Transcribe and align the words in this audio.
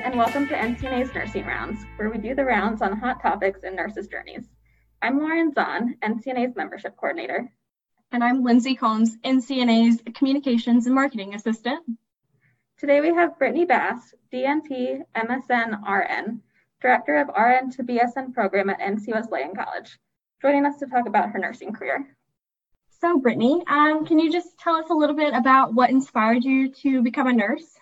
Hi, 0.00 0.06
and 0.06 0.16
welcome 0.16 0.48
to 0.48 0.54
NCNA's 0.54 1.14
Nursing 1.14 1.44
Rounds, 1.44 1.84
where 1.96 2.08
we 2.08 2.16
do 2.16 2.34
the 2.34 2.44
rounds 2.44 2.80
on 2.80 2.98
hot 2.98 3.20
topics 3.20 3.64
in 3.64 3.76
nurses' 3.76 4.08
journeys. 4.08 4.48
I'm 5.02 5.18
Lauren 5.18 5.52
Zahn, 5.52 5.96
NCNA's 6.02 6.56
membership 6.56 6.96
coordinator. 6.96 7.52
And 8.10 8.24
I'm 8.24 8.42
Lindsay 8.42 8.74
Combs, 8.74 9.18
NCNA's 9.18 10.00
Communications 10.14 10.86
and 10.86 10.94
Marketing 10.94 11.34
Assistant. 11.34 11.80
Today 12.78 13.02
we 13.02 13.08
have 13.08 13.38
Brittany 13.38 13.66
Bass, 13.66 14.14
DNP 14.32 15.02
MSN 15.14 15.82
RN, 15.86 16.40
Director 16.80 17.20
of 17.20 17.28
RN 17.28 17.70
to 17.72 17.82
BSN 17.82 18.32
program 18.32 18.70
at 18.70 18.80
NC 18.80 19.08
Wesleyan 19.08 19.54
College, 19.54 19.98
joining 20.40 20.64
us 20.64 20.78
to 20.78 20.86
talk 20.86 21.08
about 21.08 21.30
her 21.30 21.38
nursing 21.38 21.74
career. 21.74 22.06
So, 23.00 23.18
Brittany, 23.18 23.62
um, 23.66 24.06
can 24.06 24.18
you 24.18 24.32
just 24.32 24.56
tell 24.58 24.76
us 24.76 24.88
a 24.88 24.94
little 24.94 25.16
bit 25.16 25.34
about 25.34 25.74
what 25.74 25.90
inspired 25.90 26.42
you 26.42 26.72
to 26.72 27.02
become 27.02 27.26
a 27.26 27.34
nurse? 27.34 27.76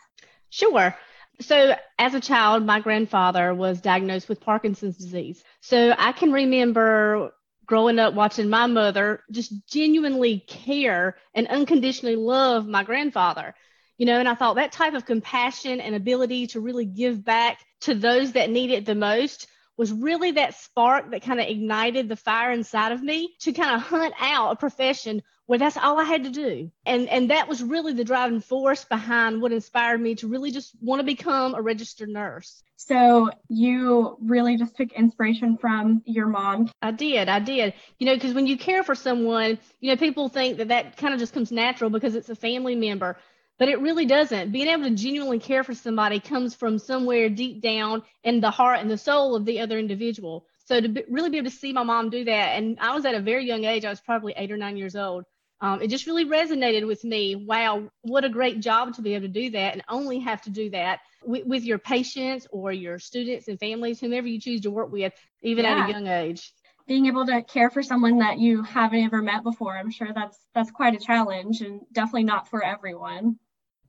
Sure. 0.50 0.96
So, 1.40 1.76
as 1.98 2.14
a 2.14 2.20
child, 2.20 2.64
my 2.64 2.80
grandfather 2.80 3.54
was 3.54 3.80
diagnosed 3.80 4.28
with 4.28 4.40
Parkinson's 4.40 4.96
disease. 4.96 5.42
So, 5.60 5.94
I 5.96 6.12
can 6.12 6.32
remember 6.32 7.32
growing 7.64 7.98
up 7.98 8.14
watching 8.14 8.48
my 8.48 8.66
mother 8.66 9.22
just 9.30 9.52
genuinely 9.66 10.40
care 10.48 11.16
and 11.34 11.46
unconditionally 11.46 12.16
love 12.16 12.66
my 12.66 12.82
grandfather. 12.82 13.54
You 13.98 14.06
know, 14.06 14.18
and 14.18 14.28
I 14.28 14.34
thought 14.34 14.56
that 14.56 14.72
type 14.72 14.94
of 14.94 15.04
compassion 15.04 15.80
and 15.80 15.94
ability 15.94 16.48
to 16.48 16.60
really 16.60 16.86
give 16.86 17.24
back 17.24 17.58
to 17.82 17.94
those 17.94 18.32
that 18.32 18.50
need 18.50 18.70
it 18.70 18.86
the 18.86 18.94
most 18.94 19.46
was 19.76 19.92
really 19.92 20.32
that 20.32 20.54
spark 20.54 21.10
that 21.10 21.22
kind 21.22 21.40
of 21.40 21.46
ignited 21.46 22.08
the 22.08 22.16
fire 22.16 22.52
inside 22.52 22.92
of 22.92 23.02
me 23.02 23.34
to 23.40 23.52
kind 23.52 23.76
of 23.76 23.82
hunt 23.82 24.14
out 24.18 24.52
a 24.52 24.56
profession 24.56 25.22
where 25.48 25.58
that's 25.58 25.78
all 25.78 25.98
I 25.98 26.04
had 26.04 26.24
to 26.24 26.30
do. 26.30 26.70
And 26.84 27.08
and 27.08 27.30
that 27.30 27.48
was 27.48 27.62
really 27.62 27.94
the 27.94 28.04
driving 28.04 28.40
force 28.40 28.84
behind 28.84 29.40
what 29.40 29.50
inspired 29.50 29.98
me 29.98 30.14
to 30.16 30.28
really 30.28 30.50
just 30.50 30.74
want 30.82 31.00
to 31.00 31.04
become 31.04 31.54
a 31.54 31.62
registered 31.62 32.10
nurse. 32.10 32.62
So 32.76 33.30
you 33.48 34.18
really 34.20 34.58
just 34.58 34.76
took 34.76 34.92
inspiration 34.92 35.56
from 35.56 36.02
your 36.04 36.26
mom. 36.26 36.70
I 36.82 36.90
did. 36.90 37.30
I 37.30 37.38
did. 37.40 37.72
You 37.98 38.06
know, 38.06 38.14
because 38.14 38.34
when 38.34 38.46
you 38.46 38.58
care 38.58 38.82
for 38.82 38.94
someone, 38.94 39.58
you 39.80 39.90
know, 39.90 39.96
people 39.96 40.28
think 40.28 40.58
that 40.58 40.68
that 40.68 40.98
kind 40.98 41.14
of 41.14 41.18
just 41.18 41.32
comes 41.32 41.50
natural 41.50 41.88
because 41.88 42.14
it's 42.14 42.28
a 42.28 42.36
family 42.36 42.76
member 42.76 43.16
but 43.58 43.68
it 43.68 43.80
really 43.80 44.06
doesn't. 44.06 44.52
Being 44.52 44.68
able 44.68 44.84
to 44.84 44.94
genuinely 44.94 45.40
care 45.40 45.64
for 45.64 45.74
somebody 45.74 46.20
comes 46.20 46.54
from 46.54 46.78
somewhere 46.78 47.28
deep 47.28 47.60
down 47.60 48.04
in 48.22 48.40
the 48.40 48.52
heart 48.52 48.78
and 48.78 48.88
the 48.88 48.96
soul 48.96 49.34
of 49.34 49.44
the 49.44 49.58
other 49.58 49.80
individual. 49.80 50.46
So 50.64 50.80
to 50.80 50.88
be, 50.88 51.02
really 51.08 51.30
be 51.30 51.38
able 51.38 51.50
to 51.50 51.56
see 51.56 51.72
my 51.72 51.82
mom 51.82 52.10
do 52.10 52.24
that, 52.24 52.56
and 52.56 52.78
I 52.80 52.94
was 52.94 53.04
at 53.04 53.14
a 53.14 53.20
very 53.20 53.46
young 53.46 53.64
age, 53.64 53.84
I 53.84 53.90
was 53.90 54.00
probably 54.00 54.34
eight 54.36 54.52
or 54.52 54.56
nine 54.56 54.76
years 54.76 54.94
old. 54.94 55.24
Um, 55.60 55.82
it 55.82 55.88
just 55.88 56.06
really 56.06 56.24
resonated 56.24 56.86
with 56.86 57.02
me. 57.04 57.34
Wow, 57.34 57.90
what 58.02 58.24
a 58.24 58.28
great 58.28 58.60
job 58.60 58.94
to 58.94 59.02
be 59.02 59.14
able 59.14 59.26
to 59.26 59.32
do 59.32 59.50
that 59.50 59.72
and 59.72 59.82
only 59.88 60.20
have 60.20 60.42
to 60.42 60.50
do 60.50 60.70
that 60.70 61.00
with, 61.24 61.46
with 61.46 61.64
your 61.64 61.78
patients 61.78 62.46
or 62.50 62.72
your 62.72 62.98
students 62.98 63.48
and 63.48 63.58
families, 63.58 64.00
whomever 64.00 64.28
you 64.28 64.40
choose 64.40 64.60
to 64.62 64.70
work 64.70 64.92
with, 64.92 65.12
even 65.42 65.64
yeah. 65.64 65.78
at 65.78 65.88
a 65.88 65.92
young 65.92 66.06
age 66.06 66.52
being 66.86 67.04
able 67.04 67.26
to 67.26 67.42
care 67.42 67.68
for 67.68 67.82
someone 67.82 68.18
that 68.20 68.38
you 68.38 68.62
haven't 68.62 69.04
ever 69.04 69.20
met 69.20 69.42
before 69.42 69.76
i'm 69.76 69.90
sure 69.90 70.08
that's 70.14 70.38
that's 70.54 70.70
quite 70.70 70.94
a 70.94 70.98
challenge 70.98 71.60
and 71.60 71.82
definitely 71.92 72.24
not 72.24 72.48
for 72.48 72.64
everyone 72.64 73.38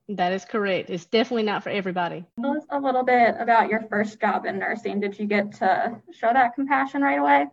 that 0.10 0.34
is 0.34 0.44
correct. 0.44 0.90
It's 0.90 1.06
definitely 1.06 1.44
not 1.44 1.62
for 1.62 1.70
everybody. 1.70 2.26
Tell 2.42 2.58
us 2.58 2.66
a 2.72 2.80
little 2.80 3.04
bit 3.04 3.36
about 3.38 3.70
your 3.70 3.82
first 3.90 4.20
job 4.20 4.46
in 4.46 4.58
nursing. 4.58 5.00
Did 5.00 5.20
you 5.20 5.28
get 5.28 5.54
to 5.58 6.02
show 6.12 6.34
that 6.34 6.56
compassion 6.56 7.04
right 7.04 7.20
away? 7.20 7.46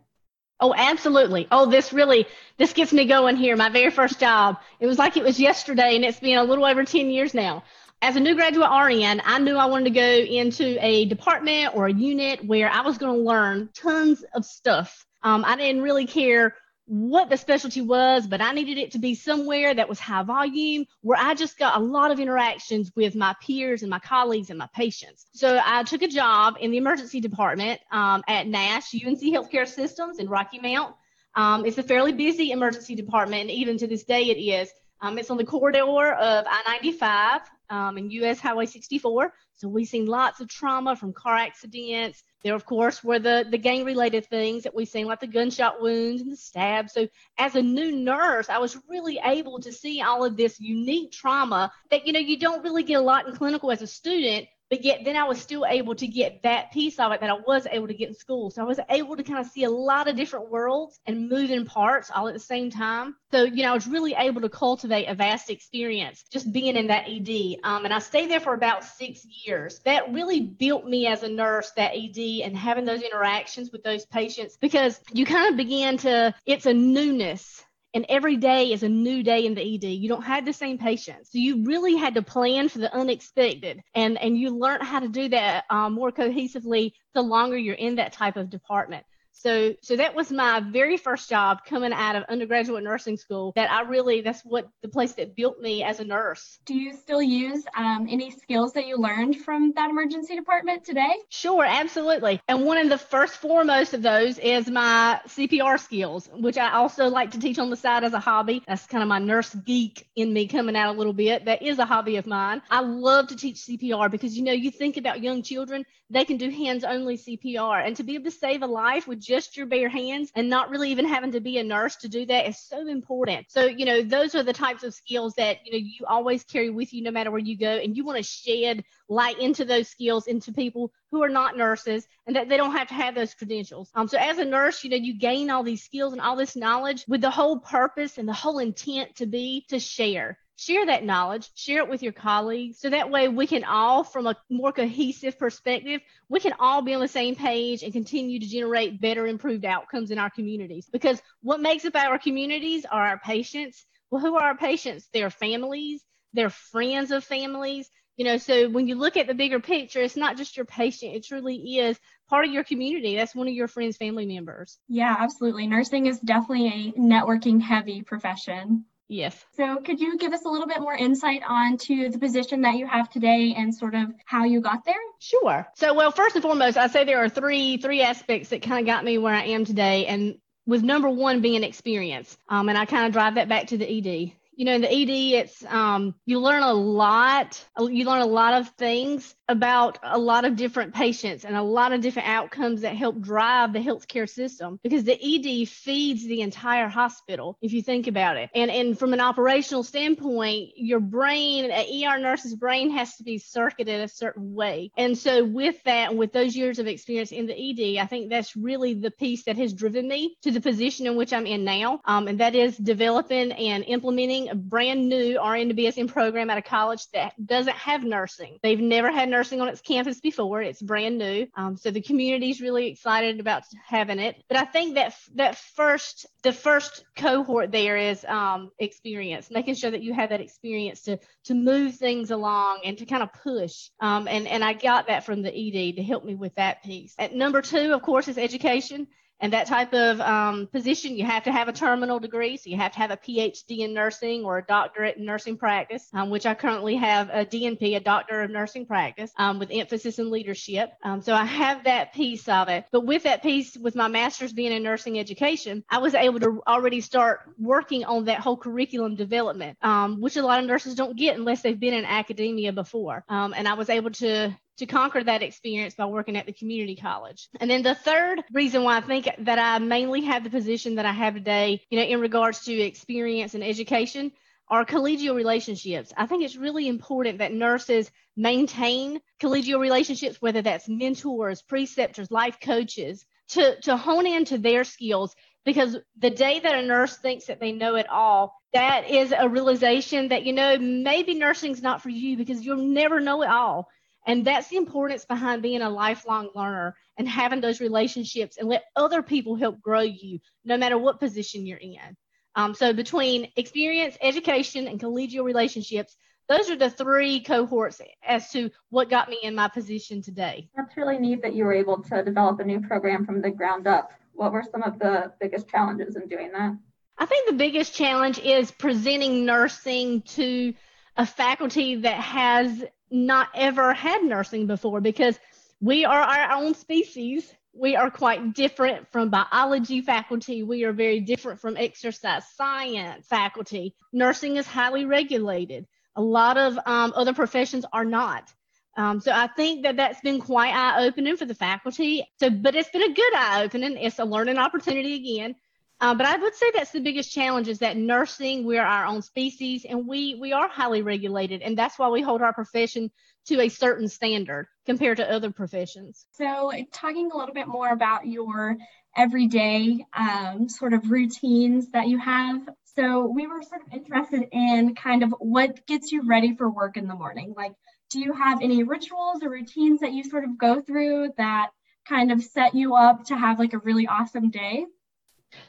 Oh, 0.59 0.73
absolutely. 0.75 1.47
Oh, 1.51 1.69
this 1.69 1.93
really 1.93 2.25
this 2.57 2.73
gets 2.73 2.91
me 2.91 3.05
going 3.05 3.35
here. 3.35 3.55
My 3.55 3.69
very 3.69 3.91
first 3.91 4.19
job. 4.19 4.57
It 4.79 4.87
was 4.87 4.97
like 4.97 5.15
it 5.15 5.23
was 5.23 5.39
yesterday 5.39 5.95
and 5.95 6.03
it's 6.03 6.19
been 6.19 6.37
a 6.37 6.43
little 6.43 6.65
over 6.65 6.83
10 6.83 7.09
years 7.09 7.33
now. 7.33 7.63
As 8.01 8.15
a 8.15 8.19
new 8.19 8.35
graduate 8.35 8.69
RN, 8.69 9.21
I 9.25 9.39
knew 9.39 9.55
I 9.55 9.65
wanted 9.65 9.85
to 9.85 9.99
go 9.99 10.01
into 10.01 10.77
a 10.83 11.05
department 11.05 11.75
or 11.75 11.87
a 11.87 11.93
unit 11.93 12.45
where 12.45 12.69
I 12.69 12.81
was 12.81 12.97
going 12.97 13.15
to 13.15 13.23
learn 13.23 13.69
tons 13.73 14.23
of 14.33 14.45
stuff. 14.45 15.05
Um, 15.23 15.43
I 15.45 15.55
didn't 15.55 15.81
really 15.81 16.05
care 16.05 16.55
what 16.87 17.29
the 17.29 17.35
specialty 17.35 17.81
was, 17.81 18.25
but 18.25 18.39
I 18.39 18.53
needed 18.53 18.77
it 18.77 18.91
to 18.91 18.99
be 18.99 19.13
somewhere 19.13 19.73
that 19.73 19.89
was 19.89 19.99
high 19.99 20.23
volume, 20.23 20.85
where 21.01 21.19
I 21.19 21.33
just 21.33 21.59
got 21.59 21.75
a 21.75 21.83
lot 21.83 22.11
of 22.11 22.19
interactions 22.19 22.91
with 22.95 23.13
my 23.13 23.35
peers 23.41 23.81
and 23.81 23.89
my 23.89 23.99
colleagues 23.99 24.49
and 24.49 24.57
my 24.57 24.69
patients. 24.73 25.25
So 25.33 25.59
I 25.63 25.83
took 25.83 26.01
a 26.01 26.07
job 26.07 26.55
in 26.61 26.71
the 26.71 26.77
emergency 26.77 27.19
department 27.19 27.81
um, 27.91 28.23
at 28.27 28.47
Nash 28.47 28.95
UNC 28.95 29.19
Healthcare 29.19 29.67
Systems 29.67 30.19
in 30.19 30.29
Rocky 30.29 30.59
Mount. 30.59 30.95
Um, 31.35 31.65
it's 31.65 31.77
a 31.77 31.83
fairly 31.83 32.13
busy 32.13 32.51
emergency 32.51 32.95
department, 32.95 33.41
and 33.41 33.51
even 33.51 33.77
to 33.79 33.87
this 33.87 34.05
day 34.05 34.23
it 34.29 34.39
is. 34.39 34.71
Um, 35.01 35.19
it's 35.19 35.29
on 35.29 35.37
the 35.37 35.45
corridor 35.45 36.13
of 36.13 36.45
I-95 36.47 37.41
um, 37.69 37.97
and 37.97 38.11
US 38.13 38.39
Highway 38.39 38.65
64. 38.65 39.33
So 39.57 39.67
we've 39.67 39.87
seen 39.87 40.05
lots 40.05 40.39
of 40.39 40.47
trauma 40.47 40.95
from 40.95 41.13
car 41.13 41.35
accidents, 41.35 42.23
there, 42.43 42.53
of 42.53 42.65
course, 42.65 43.03
were 43.03 43.17
the, 43.17 43.45
the 43.49 43.57
gang 43.57 43.83
related 43.83 44.25
things 44.27 44.63
that 44.63 44.75
we've 44.75 44.87
seen, 44.87 45.07
like 45.07 45.19
the 45.19 45.27
gunshot 45.27 45.81
wounds 45.81 46.21
and 46.21 46.31
the 46.31 46.37
stabs. 46.37 46.93
So, 46.93 47.07
as 47.39 47.55
a 47.55 47.61
new 47.61 47.91
nurse, 47.91 48.49
I 48.49 48.59
was 48.59 48.77
really 48.87 49.19
able 49.23 49.59
to 49.59 49.73
see 49.73 50.01
all 50.01 50.23
of 50.23 50.37
this 50.37 50.59
unique 50.59 51.11
trauma 51.11 51.71
that, 51.89 52.05
you 52.05 52.13
know, 52.13 52.19
you 52.19 52.37
don't 52.37 52.63
really 52.63 52.83
get 52.83 52.99
a 52.99 53.01
lot 53.01 53.27
in 53.27 53.35
clinical 53.35 53.71
as 53.71 53.81
a 53.81 53.87
student, 53.87 54.47
but 54.69 54.83
yet 54.83 55.01
then 55.05 55.15
I 55.15 55.23
was 55.23 55.41
still 55.41 55.65
able 55.65 55.95
to 55.95 56.07
get 56.07 56.43
that 56.43 56.71
piece 56.71 56.99
of 56.99 57.11
it 57.11 57.21
that 57.21 57.29
I 57.29 57.37
was 57.45 57.67
able 57.69 57.87
to 57.87 57.93
get 57.93 58.09
in 58.09 58.15
school. 58.15 58.51
So 58.51 58.61
I 58.61 58.65
was 58.65 58.79
able 58.89 59.15
to 59.17 59.23
kind 59.23 59.39
of 59.39 59.47
see 59.47 59.63
a 59.63 59.69
lot 59.69 60.07
of 60.07 60.15
different 60.15 60.49
worlds 60.49 60.99
and 61.05 61.29
moving 61.29 61.65
parts 61.65 62.11
all 62.13 62.27
at 62.27 62.33
the 62.33 62.39
same 62.39 62.69
time. 62.69 63.15
So, 63.31 63.43
you 63.43 63.63
know, 63.63 63.71
I 63.71 63.73
was 63.73 63.87
really 63.87 64.13
able 64.17 64.41
to 64.41 64.49
cultivate 64.49 65.05
a 65.05 65.15
vast 65.15 65.49
experience 65.49 66.23
just 66.31 66.51
being 66.51 66.75
in 66.75 66.87
that 66.87 67.05
ED. 67.07 67.57
Um, 67.63 67.85
and 67.85 67.93
I 67.93 67.99
stayed 67.99 68.29
there 68.29 68.39
for 68.39 68.53
about 68.53 68.83
six 68.83 69.25
years. 69.45 69.79
That 69.79 70.13
really 70.13 70.41
built 70.41 70.85
me 70.85 71.07
as 71.07 71.23
a 71.23 71.29
nurse, 71.29 71.71
that 71.75 71.93
ED, 71.95 72.41
and 72.43 72.55
having 72.55 72.85
those 72.85 73.01
interactions 73.01 73.71
with 73.71 73.83
those 73.83 74.05
patients 74.05 74.57
because 74.57 74.99
you 75.11 75.25
kind 75.25 75.51
of 75.51 75.57
began 75.57 75.97
to, 75.97 76.33
it's 76.45 76.65
a 76.65 76.73
newness 76.73 77.63
and 77.97 78.05
every 78.09 78.37
day 78.37 78.71
is 78.73 78.83
a 78.83 78.89
new 78.89 79.23
day 79.23 79.47
in 79.47 79.55
the 79.55 79.73
ED. 79.73 79.85
You 79.85 80.07
don't 80.07 80.21
have 80.21 80.45
the 80.45 80.53
same 80.53 80.77
patients. 80.77 81.31
So 81.31 81.39
you 81.39 81.63
really 81.63 81.95
had 81.95 82.13
to 82.13 82.21
plan 82.21 82.69
for 82.69 82.77
the 82.77 82.93
unexpected 82.93 83.81
and, 83.95 84.19
and 84.19 84.37
you 84.37 84.51
learn 84.51 84.81
how 84.81 84.99
to 84.99 85.07
do 85.07 85.27
that 85.29 85.63
um, 85.71 85.93
more 85.93 86.11
cohesively 86.11 86.91
the 87.15 87.23
longer 87.23 87.57
you're 87.57 87.73
in 87.73 87.95
that 87.95 88.13
type 88.13 88.37
of 88.37 88.51
department. 88.51 89.03
So, 89.39 89.73
so 89.81 89.95
that 89.95 90.15
was 90.15 90.31
my 90.31 90.59
very 90.59 90.97
first 90.97 91.29
job 91.29 91.59
coming 91.65 91.93
out 91.93 92.15
of 92.15 92.23
undergraduate 92.23 92.83
nursing 92.83 93.17
school. 93.17 93.53
That 93.55 93.71
I 93.71 93.81
really, 93.81 94.21
that's 94.21 94.41
what 94.41 94.67
the 94.81 94.87
place 94.87 95.13
that 95.13 95.35
built 95.35 95.59
me 95.59 95.83
as 95.83 95.99
a 95.99 96.05
nurse. 96.05 96.57
Do 96.65 96.73
you 96.73 96.93
still 96.93 97.21
use 97.21 97.63
um, 97.75 98.07
any 98.09 98.31
skills 98.31 98.73
that 98.73 98.87
you 98.87 98.97
learned 98.97 99.37
from 99.37 99.73
that 99.75 99.89
emergency 99.89 100.35
department 100.35 100.83
today? 100.83 101.13
Sure, 101.29 101.63
absolutely. 101.63 102.39
And 102.47 102.65
one 102.65 102.77
of 102.77 102.89
the 102.89 102.97
first 102.97 103.35
foremost 103.35 103.93
of 103.93 104.01
those 104.01 104.39
is 104.39 104.69
my 104.69 105.19
CPR 105.27 105.79
skills, 105.79 106.29
which 106.33 106.57
I 106.57 106.73
also 106.73 107.07
like 107.07 107.31
to 107.31 107.39
teach 107.39 107.59
on 107.59 107.69
the 107.69 107.75
side 107.75 108.03
as 108.03 108.13
a 108.13 108.19
hobby. 108.19 108.63
That's 108.67 108.85
kind 108.87 109.03
of 109.03 109.09
my 109.09 109.19
nurse 109.19 109.53
geek 109.53 110.07
in 110.15 110.33
me 110.33 110.47
coming 110.47 110.75
out 110.75 110.95
a 110.95 110.97
little 110.97 111.13
bit. 111.13 111.45
That 111.45 111.61
is 111.61 111.79
a 111.79 111.85
hobby 111.85 112.17
of 112.17 112.25
mine. 112.25 112.61
I 112.71 112.81
love 112.81 113.27
to 113.27 113.35
teach 113.35 113.57
CPR 113.57 114.09
because 114.09 114.35
you 114.35 114.43
know 114.43 114.51
you 114.51 114.71
think 114.71 114.97
about 114.97 115.21
young 115.21 115.43
children, 115.43 115.85
they 116.09 116.23
can 116.23 116.37
do 116.37 116.49
hands 116.49 116.83
only 116.83 117.17
CPR, 117.17 117.85
and 117.85 117.95
to 117.97 118.03
be 118.03 118.15
able 118.15 118.25
to 118.25 118.31
save 118.31 118.61
a 118.61 118.67
life 118.67 119.07
with 119.07 119.19
just 119.19 119.57
your 119.57 119.65
bare 119.65 119.89
hands 119.89 120.31
and 120.35 120.49
not 120.49 120.69
really 120.69 120.91
even 120.91 121.07
having 121.07 121.31
to 121.33 121.41
be 121.41 121.57
a 121.57 121.63
nurse 121.63 121.97
to 121.97 122.07
do 122.07 122.25
that 122.25 122.47
is 122.47 122.59
so 122.59 122.87
important. 122.87 123.47
So, 123.49 123.65
you 123.65 123.85
know, 123.85 124.01
those 124.01 124.33
are 124.33 124.43
the 124.43 124.53
types 124.53 124.83
of 124.83 124.93
skills 124.93 125.33
that, 125.35 125.65
you 125.65 125.71
know, 125.71 125.77
you 125.77 126.05
always 126.07 126.43
carry 126.43 126.69
with 126.69 126.93
you 126.93 127.03
no 127.03 127.11
matter 127.11 127.29
where 127.29 127.39
you 127.39 127.57
go. 127.57 127.77
And 127.77 127.95
you 127.95 128.05
want 128.05 128.17
to 128.17 128.23
shed 128.23 128.85
light 129.09 129.39
into 129.39 129.65
those 129.65 129.89
skills 129.89 130.27
into 130.27 130.53
people 130.53 130.91
who 131.11 131.23
are 131.23 131.29
not 131.29 131.57
nurses 131.57 132.07
and 132.25 132.35
that 132.35 132.49
they 132.49 132.57
don't 132.57 132.75
have 132.75 132.87
to 132.89 132.93
have 132.93 133.15
those 133.15 133.33
credentials. 133.33 133.89
Um, 133.95 134.07
so 134.07 134.17
as 134.17 134.37
a 134.37 134.45
nurse, 134.45 134.83
you 134.83 134.89
know, 134.89 134.97
you 134.97 135.17
gain 135.17 135.49
all 135.49 135.63
these 135.63 135.83
skills 135.83 136.13
and 136.13 136.21
all 136.21 136.35
this 136.35 136.55
knowledge 136.55 137.03
with 137.07 137.21
the 137.21 137.31
whole 137.31 137.59
purpose 137.59 138.17
and 138.17 138.27
the 138.27 138.33
whole 138.33 138.59
intent 138.59 139.15
to 139.17 139.25
be 139.25 139.65
to 139.69 139.79
share 139.79 140.37
share 140.57 140.87
that 140.87 141.05
knowledge, 141.05 141.49
share 141.53 141.83
it 141.83 141.89
with 141.89 142.03
your 142.03 142.11
colleagues. 142.11 142.79
So 142.79 142.89
that 142.89 143.11
way 143.11 143.27
we 143.27 143.47
can 143.47 143.63
all, 143.63 144.03
from 144.03 144.25
a 144.27 144.35
more 144.49 144.73
cohesive 144.73 145.37
perspective, 145.39 146.01
we 146.29 146.39
can 146.39 146.53
all 146.59 146.81
be 146.81 146.95
on 146.95 146.99
the 146.99 147.07
same 147.07 147.35
page 147.35 147.83
and 147.83 147.93
continue 147.93 148.39
to 148.39 148.45
generate 148.45 148.99
better 148.99 149.25
improved 149.27 149.65
outcomes 149.65 150.11
in 150.11 150.17
our 150.17 150.31
communities. 150.31 150.89
Because 150.91 151.21
what 151.41 151.61
makes 151.61 151.85
up 151.85 151.95
our 151.95 152.17
communities 152.17 152.85
are 152.85 153.07
our 153.07 153.19
patients. 153.19 153.85
Well, 154.09 154.19
who 154.19 154.35
are 154.35 154.47
our 154.47 154.57
patients? 154.57 155.07
They're 155.13 155.29
families, 155.29 156.03
they're 156.33 156.49
friends 156.49 157.11
of 157.11 157.23
families. 157.23 157.89
You 158.15 158.25
know, 158.25 158.37
so 158.37 158.67
when 158.67 158.87
you 158.87 158.95
look 158.95 159.15
at 159.15 159.27
the 159.27 159.35
bigger 159.35 159.59
picture, 159.59 160.01
it's 160.01 160.17
not 160.17 160.37
just 160.37 160.57
your 160.57 160.65
patient, 160.65 161.13
it 161.13 161.23
truly 161.23 161.77
is 161.77 161.99
part 162.27 162.45
of 162.47 162.51
your 162.51 162.63
community. 162.63 163.15
That's 163.15 163.35
one 163.35 163.47
of 163.47 163.53
your 163.53 163.67
friends' 163.67 163.95
family 163.95 164.25
members. 164.25 164.79
Yeah, 164.87 165.15
absolutely. 165.19 165.67
Nursing 165.67 166.07
is 166.07 166.19
definitely 166.19 166.67
a 166.95 166.99
networking 166.99 167.61
heavy 167.61 168.01
profession. 168.01 168.85
Yes. 169.09 169.45
So 169.55 169.77
could 169.77 169.99
you 169.99 170.17
give 170.17 170.33
us 170.33 170.43
a 170.45 170.49
little 170.49 170.67
bit 170.67 170.81
more 170.81 170.95
insight 170.95 171.41
on 171.47 171.77
to 171.77 172.09
the 172.09 172.19
position 172.19 172.61
that 172.61 172.75
you 172.75 172.85
have 172.87 173.09
today 173.09 173.53
and 173.57 173.73
sort 173.73 173.95
of 173.95 174.09
how 174.25 174.43
you 174.43 174.59
got 174.59 174.83
there? 174.83 174.95
Sure. 175.19 175.67
So 175.75 175.93
well, 175.93 176.11
first 176.11 176.35
and 176.35 176.43
foremost, 176.43 176.77
I 176.77 176.87
say 176.87 177.05
there 177.05 177.23
are 177.23 177.29
three 177.29 177.77
three 177.77 178.01
aspects 178.01 178.49
that 178.49 178.61
kind 178.61 178.79
of 178.79 178.85
got 178.85 179.05
me 179.05 179.17
where 179.17 179.33
I 179.33 179.45
am 179.45 179.65
today. 179.65 180.05
And 180.07 180.39
with 180.65 180.83
number 180.83 181.09
one 181.09 181.39
being 181.39 181.63
experience. 181.63 182.37
Um, 182.49 182.67
and 182.67 182.77
I 182.77 182.85
kind 182.85 183.05
of 183.05 183.13
drive 183.13 183.35
that 183.35 183.47
back 183.47 183.67
to 183.67 183.77
the 183.77 183.87
ED 183.89 184.33
you 184.57 184.65
know, 184.65 184.73
in 184.73 184.81
the 184.81 184.91
ED, 184.91 185.43
it's 185.43 185.63
um, 185.65 186.15
you 186.25 186.39
learn 186.39 186.63
a 186.63 186.73
lot. 186.73 187.63
You 187.79 188.05
learn 188.05 188.21
a 188.21 188.25
lot 188.25 188.55
of 188.55 188.67
things 188.69 189.35
about 189.49 189.97
a 190.03 190.17
lot 190.17 190.45
of 190.45 190.55
different 190.55 190.93
patients 190.93 191.45
and 191.45 191.55
a 191.55 191.61
lot 191.61 191.93
of 191.93 192.01
different 192.01 192.27
outcomes 192.27 192.81
that 192.81 192.95
help 192.95 193.19
drive 193.21 193.71
the 193.73 193.79
healthcare 193.79 194.29
system 194.29 194.79
because 194.83 195.03
the 195.03 195.13
ED 195.13 195.67
feeds 195.69 196.25
the 196.25 196.41
entire 196.41 196.87
hospital, 196.87 197.57
if 197.61 197.71
you 197.71 197.81
think 197.81 198.07
about 198.07 198.35
it. 198.37 198.49
And, 198.53 198.69
and 198.69 198.99
from 198.99 199.13
an 199.13 199.21
operational 199.21 199.83
standpoint, 199.83 200.71
your 200.75 200.99
brain, 200.99 201.71
an 201.71 201.85
ER 202.03 202.19
nurse's 202.19 202.55
brain 202.55 202.91
has 202.91 203.15
to 203.17 203.23
be 203.23 203.37
circuited 203.37 204.01
a 204.01 204.07
certain 204.07 204.53
way. 204.53 204.91
And 204.97 205.17
so, 205.17 205.45
with 205.45 205.81
that, 205.83 206.15
with 206.15 206.33
those 206.33 206.55
years 206.55 206.79
of 206.79 206.87
experience 206.87 207.31
in 207.31 207.47
the 207.47 207.53
ED, 207.53 208.01
I 208.01 208.05
think 208.05 208.29
that's 208.29 208.55
really 208.55 208.93
the 208.93 209.11
piece 209.11 209.45
that 209.45 209.57
has 209.57 209.73
driven 209.73 210.07
me 210.07 210.35
to 210.41 210.51
the 210.51 210.61
position 210.61 211.07
in 211.07 211.15
which 211.15 211.31
I'm 211.31 211.45
in 211.45 211.63
now. 211.63 212.01
Um, 212.05 212.27
and 212.27 212.39
that 212.39 212.55
is 212.55 212.77
developing 212.77 213.51
and 213.53 213.83
implementing 213.85 214.49
a 214.49 214.55
brand 214.55 215.07
new 215.07 215.41
RN 215.41 215.69
to 215.69 215.75
BSN 215.75 216.07
program 216.09 216.49
at 216.49 216.57
a 216.57 216.61
college 216.61 217.07
that 217.13 217.33
doesn't 217.43 217.75
have 217.75 218.03
nursing. 218.03 218.57
They've 218.61 218.79
never 218.79 219.11
had 219.11 219.29
nursing 219.29 219.36
on 219.43 219.67
its 219.67 219.81
campus 219.81 220.19
before. 220.19 220.61
It's 220.61 220.81
brand 220.81 221.17
new. 221.17 221.47
Um, 221.55 221.77
so 221.77 221.91
the 221.91 222.01
community 222.01 222.49
is 222.49 222.61
really 222.61 222.87
excited 222.87 223.39
about 223.39 223.63
having 223.85 224.19
it. 224.19 224.43
But 224.47 224.57
I 224.57 224.65
think 224.65 224.95
that 224.95 225.15
that 225.35 225.57
first, 225.75 226.25
the 226.43 226.53
first 226.53 227.05
cohort 227.15 227.71
there 227.71 227.97
is 227.97 228.25
um, 228.25 228.71
experience, 228.79 229.49
making 229.51 229.75
sure 229.75 229.91
that 229.91 230.03
you 230.03 230.13
have 230.13 230.29
that 230.29 230.41
experience 230.41 231.01
to 231.03 231.19
to 231.45 231.53
move 231.53 231.95
things 231.95 232.31
along 232.31 232.81
and 232.85 232.97
to 232.97 233.05
kind 233.05 233.23
of 233.23 233.33
push. 233.33 233.89
Um, 233.99 234.27
and 234.27 234.47
and 234.47 234.63
I 234.63 234.73
got 234.73 235.07
that 235.07 235.25
from 235.25 235.41
the 235.41 235.49
ED 235.49 235.95
to 235.97 236.03
help 236.03 236.23
me 236.23 236.35
with 236.35 236.55
that 236.55 236.83
piece. 236.83 237.13
At 237.17 237.33
number 237.33 237.61
two, 237.61 237.93
of 237.93 238.01
course, 238.01 238.27
is 238.27 238.37
education. 238.37 239.07
And 239.39 239.53
that 239.53 239.67
type 239.67 239.93
of 239.93 240.19
um, 240.19 240.67
position, 240.67 241.15
you 241.15 241.25
have 241.25 241.43
to 241.43 241.51
have 241.51 241.67
a 241.67 241.73
terminal 241.73 242.19
degree. 242.19 242.57
So 242.57 242.69
you 242.69 242.77
have 242.77 242.93
to 242.93 242.97
have 242.97 243.11
a 243.11 243.17
PhD 243.17 243.79
in 243.79 243.93
nursing 243.93 244.43
or 244.43 244.57
a 244.57 244.63
doctorate 244.63 245.17
in 245.17 245.25
nursing 245.25 245.57
practice, 245.57 246.07
um, 246.13 246.29
which 246.29 246.45
I 246.45 246.53
currently 246.53 246.95
have 246.95 247.29
a 247.29 247.45
DNP, 247.45 247.95
a 247.95 247.99
doctor 247.99 248.41
of 248.41 248.49
nursing 248.49 248.85
practice, 248.85 249.31
um, 249.37 249.59
with 249.59 249.69
emphasis 249.71 250.19
in 250.19 250.31
leadership. 250.31 250.91
Um, 251.03 251.21
so 251.21 251.33
I 251.33 251.45
have 251.45 251.83
that 251.83 252.13
piece 252.13 252.47
of 252.47 252.69
it. 252.69 252.85
But 252.91 253.05
with 253.05 253.23
that 253.23 253.43
piece, 253.43 253.77
with 253.77 253.95
my 253.95 254.07
master's 254.07 254.53
being 254.53 254.71
in 254.71 254.83
nursing 254.83 255.19
education, 255.19 255.83
I 255.89 255.99
was 255.99 256.13
able 256.13 256.39
to 256.39 256.61
already 256.67 257.01
start 257.01 257.41
working 257.59 258.05
on 258.05 258.25
that 258.25 258.39
whole 258.39 258.57
curriculum 258.57 259.15
development, 259.15 259.77
um, 259.81 260.19
which 260.19 260.35
a 260.35 260.41
lot 260.41 260.59
of 260.59 260.65
nurses 260.65 260.95
don't 260.95 261.17
get 261.17 261.37
unless 261.37 261.61
they've 261.61 261.79
been 261.79 261.93
in 261.93 262.05
academia 262.05 262.73
before. 262.73 263.23
Um, 263.29 263.53
and 263.55 263.67
I 263.67 263.73
was 263.73 263.89
able 263.89 264.11
to 264.11 264.57
to 264.77 264.85
conquer 264.85 265.23
that 265.23 265.43
experience 265.43 265.95
by 265.95 266.05
working 266.05 266.37
at 266.37 266.45
the 266.45 266.53
community 266.53 266.95
college. 266.95 267.49
And 267.59 267.69
then 267.69 267.83
the 267.83 267.95
third 267.95 268.43
reason 268.51 268.83
why 268.83 268.97
I 268.97 269.01
think 269.01 269.29
that 269.39 269.59
I 269.59 269.79
mainly 269.79 270.21
have 270.21 270.43
the 270.43 270.49
position 270.49 270.95
that 270.95 271.05
I 271.05 271.11
have 271.11 271.33
today, 271.33 271.81
you 271.89 271.99
know, 271.99 272.05
in 272.05 272.19
regards 272.19 272.63
to 272.65 272.73
experience 272.73 273.53
and 273.53 273.63
education 273.63 274.31
are 274.69 274.85
collegial 274.85 275.35
relationships. 275.35 276.11
I 276.17 276.25
think 276.25 276.43
it's 276.43 276.57
really 276.57 276.87
important 276.87 277.37
that 277.37 277.53
nurses 277.53 278.11
maintain 278.35 279.21
collegial 279.41 279.79
relationships, 279.79 280.41
whether 280.41 280.61
that's 280.61 280.89
mentors, 280.89 281.61
preceptors, 281.61 282.29
life 282.31 282.57
coaches, 282.61 283.25
to, 283.49 283.79
to 283.81 283.95
hone 283.95 284.27
into 284.27 284.57
their 284.57 284.83
skills 284.83 285.35
because 285.65 285.97
the 286.17 286.29
day 286.29 286.59
that 286.59 286.75
a 286.75 286.81
nurse 286.81 287.17
thinks 287.17 287.45
that 287.45 287.59
they 287.59 287.71
know 287.71 287.95
it 287.95 288.09
all, 288.09 288.55
that 288.73 289.09
is 289.09 289.33
a 289.37 289.49
realization 289.49 290.29
that, 290.29 290.43
you 290.43 290.53
know, 290.53 290.77
maybe 290.77 291.33
nursing's 291.33 291.81
not 291.81 292.01
for 292.01 292.09
you 292.09 292.37
because 292.37 292.65
you'll 292.65 292.77
never 292.77 293.19
know 293.19 293.41
it 293.41 293.49
all. 293.49 293.89
And 294.27 294.43
that's 294.43 294.67
the 294.67 294.75
importance 294.75 295.23
behind 295.23 295.61
being 295.61 295.81
a 295.81 295.89
lifelong 295.89 296.49
learner 296.53 296.95
and 297.17 297.27
having 297.27 297.61
those 297.61 297.79
relationships 297.79 298.57
and 298.57 298.67
let 298.67 298.83
other 298.95 299.23
people 299.23 299.55
help 299.55 299.81
grow 299.81 300.01
you, 300.01 300.39
no 300.65 300.77
matter 300.77 300.97
what 300.97 301.19
position 301.19 301.65
you're 301.65 301.77
in. 301.77 302.17
Um, 302.53 302.75
so 302.75 302.91
between 302.91 303.49
experience, 303.55 304.17
education, 304.21 304.87
and 304.87 304.99
collegial 304.99 305.45
relationships, 305.45 306.17
those 306.49 306.69
are 306.69 306.75
the 306.75 306.89
three 306.89 307.41
cohorts 307.41 308.01
as 308.25 308.51
to 308.51 308.69
what 308.89 309.09
got 309.09 309.29
me 309.29 309.39
in 309.43 309.55
my 309.55 309.69
position 309.69 310.21
today. 310.21 310.69
That's 310.75 310.97
really 310.97 311.17
neat 311.17 311.41
that 311.41 311.53
you 311.53 311.63
were 311.63 311.73
able 311.73 312.01
to 312.03 312.23
develop 312.23 312.59
a 312.59 312.65
new 312.65 312.81
program 312.81 313.25
from 313.25 313.41
the 313.41 313.51
ground 313.51 313.87
up. 313.87 314.11
What 314.33 314.51
were 314.51 314.63
some 314.69 314.83
of 314.83 314.99
the 314.99 315.31
biggest 315.39 315.69
challenges 315.69 316.15
in 316.15 316.27
doing 316.27 316.51
that? 316.51 316.77
I 317.17 317.25
think 317.25 317.47
the 317.47 317.55
biggest 317.55 317.95
challenge 317.95 318.39
is 318.39 318.71
presenting 318.71 319.45
nursing 319.45 320.21
to 320.33 320.73
a 321.15 321.25
faculty 321.25 321.95
that 321.95 322.19
has 322.19 322.83
not 323.09 323.49
ever 323.55 323.93
had 323.93 324.23
nursing 324.23 324.67
before 324.67 325.01
because 325.01 325.39
we 325.79 326.05
are 326.05 326.21
our 326.21 326.57
own 326.57 326.73
species. 326.73 327.53
We 327.73 327.95
are 327.95 328.09
quite 328.09 328.53
different 328.53 329.11
from 329.11 329.29
biology 329.29 330.01
faculty. 330.01 330.63
We 330.63 330.83
are 330.83 330.93
very 330.93 331.19
different 331.19 331.61
from 331.61 331.77
exercise 331.77 332.43
science 332.55 333.27
faculty. 333.27 333.93
Nursing 334.11 334.57
is 334.57 334.65
highly 334.65 335.05
regulated. 335.05 335.85
A 336.15 336.21
lot 336.21 336.57
of 336.57 336.79
um, 336.85 337.13
other 337.15 337.33
professions 337.33 337.85
are 337.93 338.05
not. 338.05 338.51
Um, 338.97 339.19
so 339.19 339.31
I 339.31 339.47
think 339.55 339.83
that 339.83 339.97
that's 339.97 340.19
been 340.21 340.41
quite 340.41 340.73
eye 340.73 341.05
opening 341.05 341.37
for 341.37 341.45
the 341.45 341.53
faculty. 341.53 342.27
So, 342.39 342.49
but 342.49 342.75
it's 342.75 342.89
been 342.89 343.03
a 343.03 343.13
good 343.13 343.35
eye 343.35 343.63
opening. 343.63 343.95
It's 343.95 344.17
a 344.17 344.25
learning 344.25 344.57
opportunity 344.57 345.13
again. 345.13 345.55
Uh, 345.99 346.13
but 346.13 346.27
I 346.27 346.37
would 346.37 346.53
say 346.53 346.71
that's 346.73 346.91
the 346.91 346.99
biggest 346.99 347.31
challenge 347.31 347.67
is 347.67 347.79
that 347.79 347.97
nursing, 347.97 348.65
we're 348.65 348.83
our 348.83 349.05
own 349.05 349.23
species 349.23 349.83
and 349.83 350.07
we, 350.07 350.35
we 350.35 350.53
are 350.53 350.67
highly 350.67 351.01
regulated. 351.01 351.63
And 351.63 351.75
that's 351.75 351.97
why 351.97 352.09
we 352.09 352.21
hold 352.21 352.41
our 352.43 352.53
profession 352.53 353.09
to 353.47 353.61
a 353.61 353.69
certain 353.69 354.07
standard 354.07 354.67
compared 354.85 355.17
to 355.17 355.29
other 355.29 355.51
professions. 355.51 356.25
So, 356.33 356.71
talking 356.91 357.31
a 357.31 357.37
little 357.37 357.53
bit 357.53 357.67
more 357.67 357.89
about 357.89 358.27
your 358.27 358.77
everyday 359.15 360.05
um, 360.15 360.69
sort 360.69 360.93
of 360.93 361.09
routines 361.09 361.89
that 361.91 362.07
you 362.07 362.19
have. 362.19 362.61
So, 362.95 363.25
we 363.25 363.47
were 363.47 363.63
sort 363.63 363.81
of 363.81 363.93
interested 363.93 364.43
in 364.51 364.93
kind 364.93 365.23
of 365.23 365.33
what 365.39 365.87
gets 365.87 366.11
you 366.11 366.27
ready 366.27 366.55
for 366.55 366.69
work 366.69 366.97
in 366.97 367.07
the 367.07 367.15
morning. 367.15 367.53
Like, 367.55 367.73
do 368.09 368.19
you 368.19 368.33
have 368.33 368.61
any 368.61 368.83
rituals 368.83 369.41
or 369.41 369.49
routines 369.49 370.01
that 370.01 370.11
you 370.11 370.23
sort 370.23 370.43
of 370.43 370.57
go 370.57 370.81
through 370.81 371.31
that 371.37 371.69
kind 372.07 372.31
of 372.31 372.41
set 372.43 372.75
you 372.75 372.95
up 372.95 373.25
to 373.25 373.35
have 373.35 373.59
like 373.59 373.73
a 373.73 373.79
really 373.79 374.07
awesome 374.07 374.49
day? 374.49 374.85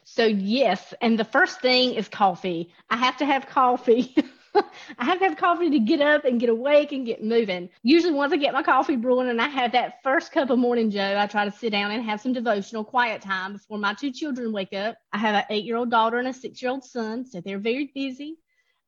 So, 0.03 0.25
yes. 0.25 0.93
And 1.01 1.17
the 1.17 1.23
first 1.23 1.61
thing 1.61 1.93
is 1.93 2.07
coffee. 2.07 2.73
I 2.89 2.97
have 2.97 3.17
to 3.17 3.25
have 3.25 3.47
coffee. 3.47 4.15
I 4.97 5.05
have 5.05 5.19
to 5.19 5.25
have 5.25 5.37
coffee 5.37 5.69
to 5.69 5.79
get 5.79 6.01
up 6.01 6.25
and 6.25 6.39
get 6.39 6.49
awake 6.49 6.91
and 6.91 7.05
get 7.05 7.23
moving. 7.23 7.69
Usually, 7.83 8.13
once 8.13 8.33
I 8.33 8.37
get 8.37 8.53
my 8.53 8.63
coffee 8.63 8.95
brewing 8.95 9.29
and 9.29 9.41
I 9.41 9.47
have 9.47 9.73
that 9.73 10.01
first 10.03 10.31
cup 10.31 10.49
of 10.49 10.59
morning 10.59 10.89
joe, 10.91 11.17
I 11.17 11.27
try 11.27 11.45
to 11.45 11.51
sit 11.51 11.71
down 11.71 11.91
and 11.91 12.03
have 12.03 12.21
some 12.21 12.33
devotional 12.33 12.83
quiet 12.83 13.21
time 13.21 13.53
before 13.53 13.77
my 13.77 13.93
two 13.93 14.11
children 14.11 14.51
wake 14.51 14.73
up. 14.73 14.97
I 15.13 15.17
have 15.19 15.35
an 15.35 15.43
eight 15.49 15.65
year 15.65 15.77
old 15.77 15.91
daughter 15.91 16.17
and 16.17 16.27
a 16.27 16.33
six 16.33 16.61
year 16.61 16.71
old 16.71 16.83
son, 16.83 17.25
so 17.25 17.41
they're 17.41 17.59
very 17.59 17.91
busy. 17.93 18.37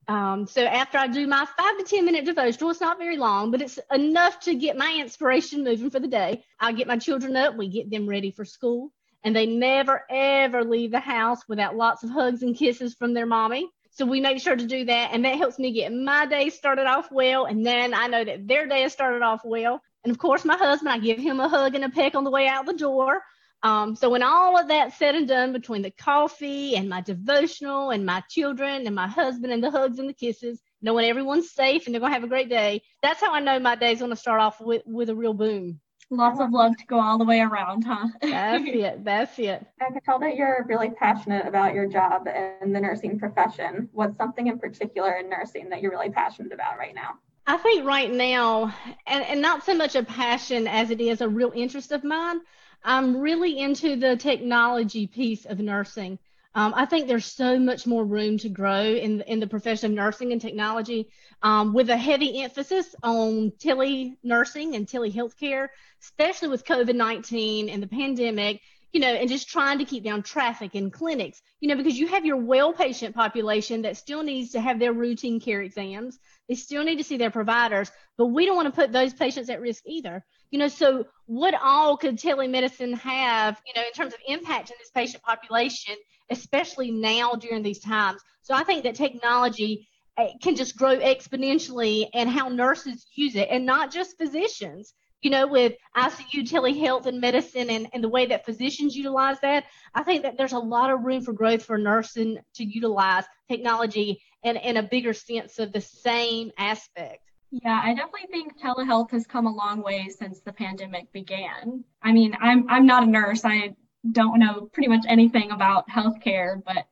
Um, 0.07 0.47
so 0.47 0.65
after 0.65 0.97
I 0.97 1.07
do 1.07 1.27
my 1.27 1.45
five 1.45 1.77
to 1.77 1.83
10 1.83 2.05
minute 2.05 2.25
devotional, 2.25 2.71
it's 2.71 2.81
not 2.81 2.97
very 2.97 3.17
long, 3.17 3.51
but 3.51 3.61
it's 3.61 3.79
enough 3.93 4.39
to 4.41 4.55
get 4.55 4.77
my 4.77 4.97
inspiration 4.99 5.63
moving 5.63 5.91
for 5.91 5.99
the 5.99 6.07
day. 6.07 6.43
I 6.59 6.71
get 6.73 6.87
my 6.87 6.97
children 6.97 7.35
up, 7.35 7.55
we 7.55 7.69
get 7.69 7.89
them 7.89 8.07
ready 8.07 8.31
for 8.31 8.43
school 8.43 8.91
and 9.23 9.35
they 9.35 9.45
never 9.45 10.03
ever 10.09 10.63
leave 10.63 10.91
the 10.91 10.99
house 10.99 11.41
without 11.47 11.75
lots 11.75 12.03
of 12.03 12.09
hugs 12.09 12.43
and 12.43 12.55
kisses 12.55 12.93
from 12.93 13.13
their 13.13 13.25
mommy. 13.25 13.69
So 13.91 14.05
we 14.05 14.21
make 14.21 14.39
sure 14.39 14.55
to 14.55 14.65
do 14.65 14.85
that, 14.85 15.09
and 15.11 15.25
that 15.25 15.37
helps 15.37 15.59
me 15.59 15.73
get 15.73 15.93
my 15.93 16.25
day 16.25 16.49
started 16.49 16.87
off 16.87 17.11
well, 17.11 17.45
and 17.45 17.65
then 17.65 17.93
I 17.93 18.07
know 18.07 18.23
that 18.23 18.47
their 18.47 18.65
day 18.67 18.83
has 18.83 18.93
started 18.93 19.21
off 19.21 19.41
well. 19.43 19.81
And 20.03 20.11
of 20.11 20.17
course, 20.17 20.45
my 20.45 20.55
husband, 20.55 20.89
I 20.89 20.97
give 20.97 21.19
him 21.19 21.39
a 21.39 21.49
hug 21.49 21.75
and 21.75 21.83
a 21.83 21.89
peck 21.89 22.15
on 22.15 22.23
the 22.23 22.31
way 22.31 22.47
out 22.47 22.65
the 22.65 22.73
door. 22.73 23.21
Um, 23.63 23.95
so 23.95 24.09
when 24.09 24.23
all 24.23 24.57
of 24.57 24.69
that's 24.69 24.97
said 24.97 25.15
and 25.15 25.27
done, 25.27 25.53
between 25.53 25.83
the 25.83 25.91
coffee 25.91 26.75
and 26.75 26.89
my 26.89 27.01
devotional 27.01 27.91
and 27.91 28.05
my 28.05 28.23
children 28.29 28.87
and 28.87 28.95
my 28.95 29.07
husband 29.07 29.53
and 29.53 29.63
the 29.63 29.69
hugs 29.69 29.99
and 29.99 30.09
the 30.09 30.13
kisses, 30.13 30.59
knowing 30.81 31.05
everyone's 31.05 31.51
safe 31.51 31.85
and 31.85 31.93
they're 31.93 31.99
gonna 31.99 32.13
have 32.13 32.23
a 32.23 32.27
great 32.27 32.49
day, 32.49 32.81
that's 33.03 33.21
how 33.21 33.33
I 33.33 33.39
know 33.39 33.59
my 33.59 33.75
day's 33.75 33.99
gonna 33.99 34.15
start 34.15 34.41
off 34.41 34.59
with 34.59 34.81
with 34.85 35.09
a 35.09 35.15
real 35.15 35.33
boom. 35.33 35.79
Lots 36.13 36.41
of 36.41 36.51
love 36.51 36.75
to 36.75 36.85
go 36.87 36.99
all 36.99 37.17
the 37.17 37.23
way 37.23 37.39
around, 37.39 37.85
huh? 37.85 38.09
That's 38.21 38.65
it. 38.67 39.03
That's 39.05 39.39
it. 39.39 39.65
I 39.79 39.91
can 39.91 40.01
tell 40.01 40.19
that 40.19 40.35
you're 40.35 40.65
really 40.67 40.89
passionate 40.89 41.47
about 41.47 41.73
your 41.73 41.87
job 41.87 42.27
and 42.27 42.75
the 42.75 42.81
nursing 42.81 43.17
profession. 43.17 43.87
What's 43.93 44.17
something 44.17 44.47
in 44.47 44.59
particular 44.59 45.13
in 45.13 45.29
nursing 45.29 45.69
that 45.69 45.81
you're 45.81 45.91
really 45.91 46.09
passionate 46.09 46.51
about 46.51 46.77
right 46.77 46.93
now? 46.93 47.13
I 47.47 47.55
think 47.55 47.85
right 47.85 48.11
now, 48.11 48.75
and, 49.07 49.23
and 49.23 49.41
not 49.41 49.63
so 49.63 49.73
much 49.73 49.95
a 49.95 50.03
passion 50.03 50.67
as 50.67 50.91
it 50.91 50.99
is 50.99 51.21
a 51.21 51.29
real 51.29 51.53
interest 51.55 51.93
of 51.93 52.03
mine, 52.03 52.41
I'm 52.83 53.17
really 53.17 53.59
into 53.59 53.95
the 53.95 54.17
technology 54.17 55.07
piece 55.07 55.45
of 55.45 55.59
nursing. 55.59 56.19
Um, 56.53 56.73
I 56.75 56.85
think 56.85 57.07
there's 57.07 57.25
so 57.25 57.57
much 57.57 57.87
more 57.87 58.03
room 58.03 58.37
to 58.39 58.49
grow 58.49 58.83
in, 58.83 59.21
in 59.21 59.39
the 59.39 59.47
profession 59.47 59.91
of 59.91 59.95
nursing 59.95 60.33
and 60.33 60.41
technology 60.41 61.07
um, 61.41 61.73
with 61.73 61.89
a 61.89 61.97
heavy 61.97 62.43
emphasis 62.43 62.93
on 63.03 63.53
tele 63.57 64.17
nursing 64.21 64.75
and 64.75 64.87
tele 64.87 65.11
healthcare, 65.11 65.69
especially 66.01 66.49
with 66.49 66.65
COVID 66.65 66.95
19 66.95 67.69
and 67.69 67.81
the 67.81 67.87
pandemic, 67.87 68.59
you 68.91 68.99
know, 68.99 69.07
and 69.07 69.29
just 69.29 69.47
trying 69.47 69.77
to 69.79 69.85
keep 69.85 70.03
down 70.03 70.21
traffic 70.23 70.75
in 70.75 70.91
clinics, 70.91 71.41
you 71.61 71.69
know, 71.69 71.77
because 71.77 71.97
you 71.97 72.07
have 72.07 72.25
your 72.25 72.35
well 72.35 72.73
patient 72.73 73.15
population 73.15 73.83
that 73.83 73.95
still 73.95 74.21
needs 74.21 74.51
to 74.51 74.59
have 74.59 74.77
their 74.77 74.91
routine 74.91 75.39
care 75.39 75.61
exams. 75.61 76.19
They 76.49 76.55
still 76.55 76.83
need 76.83 76.97
to 76.97 77.03
see 77.03 77.15
their 77.15 77.31
providers, 77.31 77.89
but 78.17 78.27
we 78.27 78.45
don't 78.45 78.57
want 78.57 78.67
to 78.67 78.81
put 78.81 78.91
those 78.91 79.13
patients 79.13 79.49
at 79.49 79.61
risk 79.61 79.83
either. 79.85 80.25
You 80.49 80.59
know, 80.59 80.67
so 80.67 81.05
what 81.27 81.53
all 81.63 81.95
could 81.95 82.17
telemedicine 82.17 82.97
have, 82.97 83.61
you 83.65 83.71
know, 83.73 83.87
in 83.87 83.93
terms 83.93 84.13
of 84.13 84.19
impact 84.27 84.69
in 84.69 84.75
this 84.79 84.91
patient 84.91 85.23
population 85.23 85.95
especially 86.31 86.91
now 86.91 87.33
during 87.33 87.61
these 87.61 87.79
times. 87.79 88.21
So 88.41 88.53
I 88.53 88.63
think 88.63 88.83
that 88.83 88.95
technology 88.95 89.87
eh, 90.17 90.29
can 90.41 90.55
just 90.55 90.77
grow 90.77 90.97
exponentially 90.97 92.07
and 92.13 92.29
how 92.29 92.49
nurses 92.49 93.05
use 93.15 93.35
it 93.35 93.49
and 93.51 93.65
not 93.65 93.91
just 93.91 94.17
physicians 94.17 94.93
you 95.21 95.29
know, 95.29 95.47
with 95.47 95.73
ICU 95.95 96.49
telehealth 96.49 97.05
and 97.05 97.21
medicine 97.21 97.69
and, 97.69 97.87
and 97.93 98.03
the 98.03 98.09
way 98.09 98.25
that 98.25 98.45
physicians 98.45 98.95
utilize 98.95 99.39
that, 99.41 99.65
I 99.93 100.03
think 100.03 100.23
that 100.23 100.37
there's 100.37 100.53
a 100.53 100.59
lot 100.59 100.89
of 100.89 101.03
room 101.03 101.21
for 101.21 101.33
growth 101.33 101.63
for 101.63 101.77
nursing 101.77 102.39
to 102.55 102.63
utilize 102.63 103.25
technology 103.47 104.21
and 104.43 104.57
in 104.57 104.77
a 104.77 104.83
bigger 104.83 105.13
sense 105.13 105.59
of 105.59 105.71
the 105.71 105.81
same 105.81 106.51
aspect. 106.57 107.19
Yeah, 107.51 107.81
I 107.83 107.93
definitely 107.93 108.29
think 108.31 108.59
telehealth 108.59 109.11
has 109.11 109.27
come 109.27 109.45
a 109.45 109.53
long 109.53 109.83
way 109.83 110.07
since 110.07 110.39
the 110.39 110.53
pandemic 110.53 111.11
began. 111.11 111.83
I 112.01 112.13
mean, 112.13 112.35
I'm 112.39 112.67
I'm 112.69 112.85
not 112.85 113.03
a 113.03 113.05
nurse. 113.05 113.43
I 113.43 113.75
don't 114.09 114.39
know 114.39 114.69
pretty 114.73 114.89
much 114.89 115.05
anything 115.07 115.51
about 115.51 115.87
healthcare, 115.87 116.61
but 116.65 116.85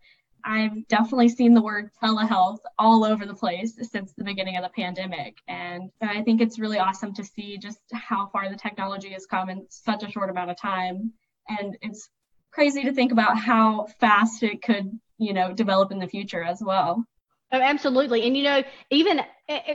I've 0.45 0.87
definitely 0.87 1.29
seen 1.29 1.53
the 1.53 1.61
word 1.61 1.91
telehealth 2.01 2.59
all 2.77 3.03
over 3.03 3.25
the 3.25 3.33
place 3.33 3.77
since 3.91 4.13
the 4.13 4.23
beginning 4.23 4.55
of 4.55 4.63
the 4.63 4.69
pandemic. 4.69 5.37
And 5.47 5.91
I 6.01 6.21
think 6.21 6.41
it's 6.41 6.59
really 6.59 6.79
awesome 6.79 7.13
to 7.15 7.23
see 7.23 7.57
just 7.57 7.79
how 7.91 8.27
far 8.27 8.49
the 8.49 8.55
technology 8.55 9.09
has 9.09 9.25
come 9.25 9.49
in 9.49 9.65
such 9.69 10.03
a 10.03 10.09
short 10.09 10.29
amount 10.29 10.51
of 10.51 10.57
time. 10.59 11.11
And 11.49 11.77
it's 11.81 12.09
crazy 12.51 12.83
to 12.83 12.93
think 12.93 13.11
about 13.11 13.37
how 13.37 13.87
fast 13.99 14.43
it 14.43 14.61
could, 14.61 14.97
you 15.17 15.33
know, 15.33 15.53
develop 15.53 15.91
in 15.91 15.99
the 15.99 16.07
future 16.07 16.43
as 16.43 16.61
well. 16.61 17.03
Oh, 17.51 17.59
absolutely. 17.59 18.25
And, 18.25 18.37
you 18.37 18.43
know, 18.43 18.63
even 18.91 19.21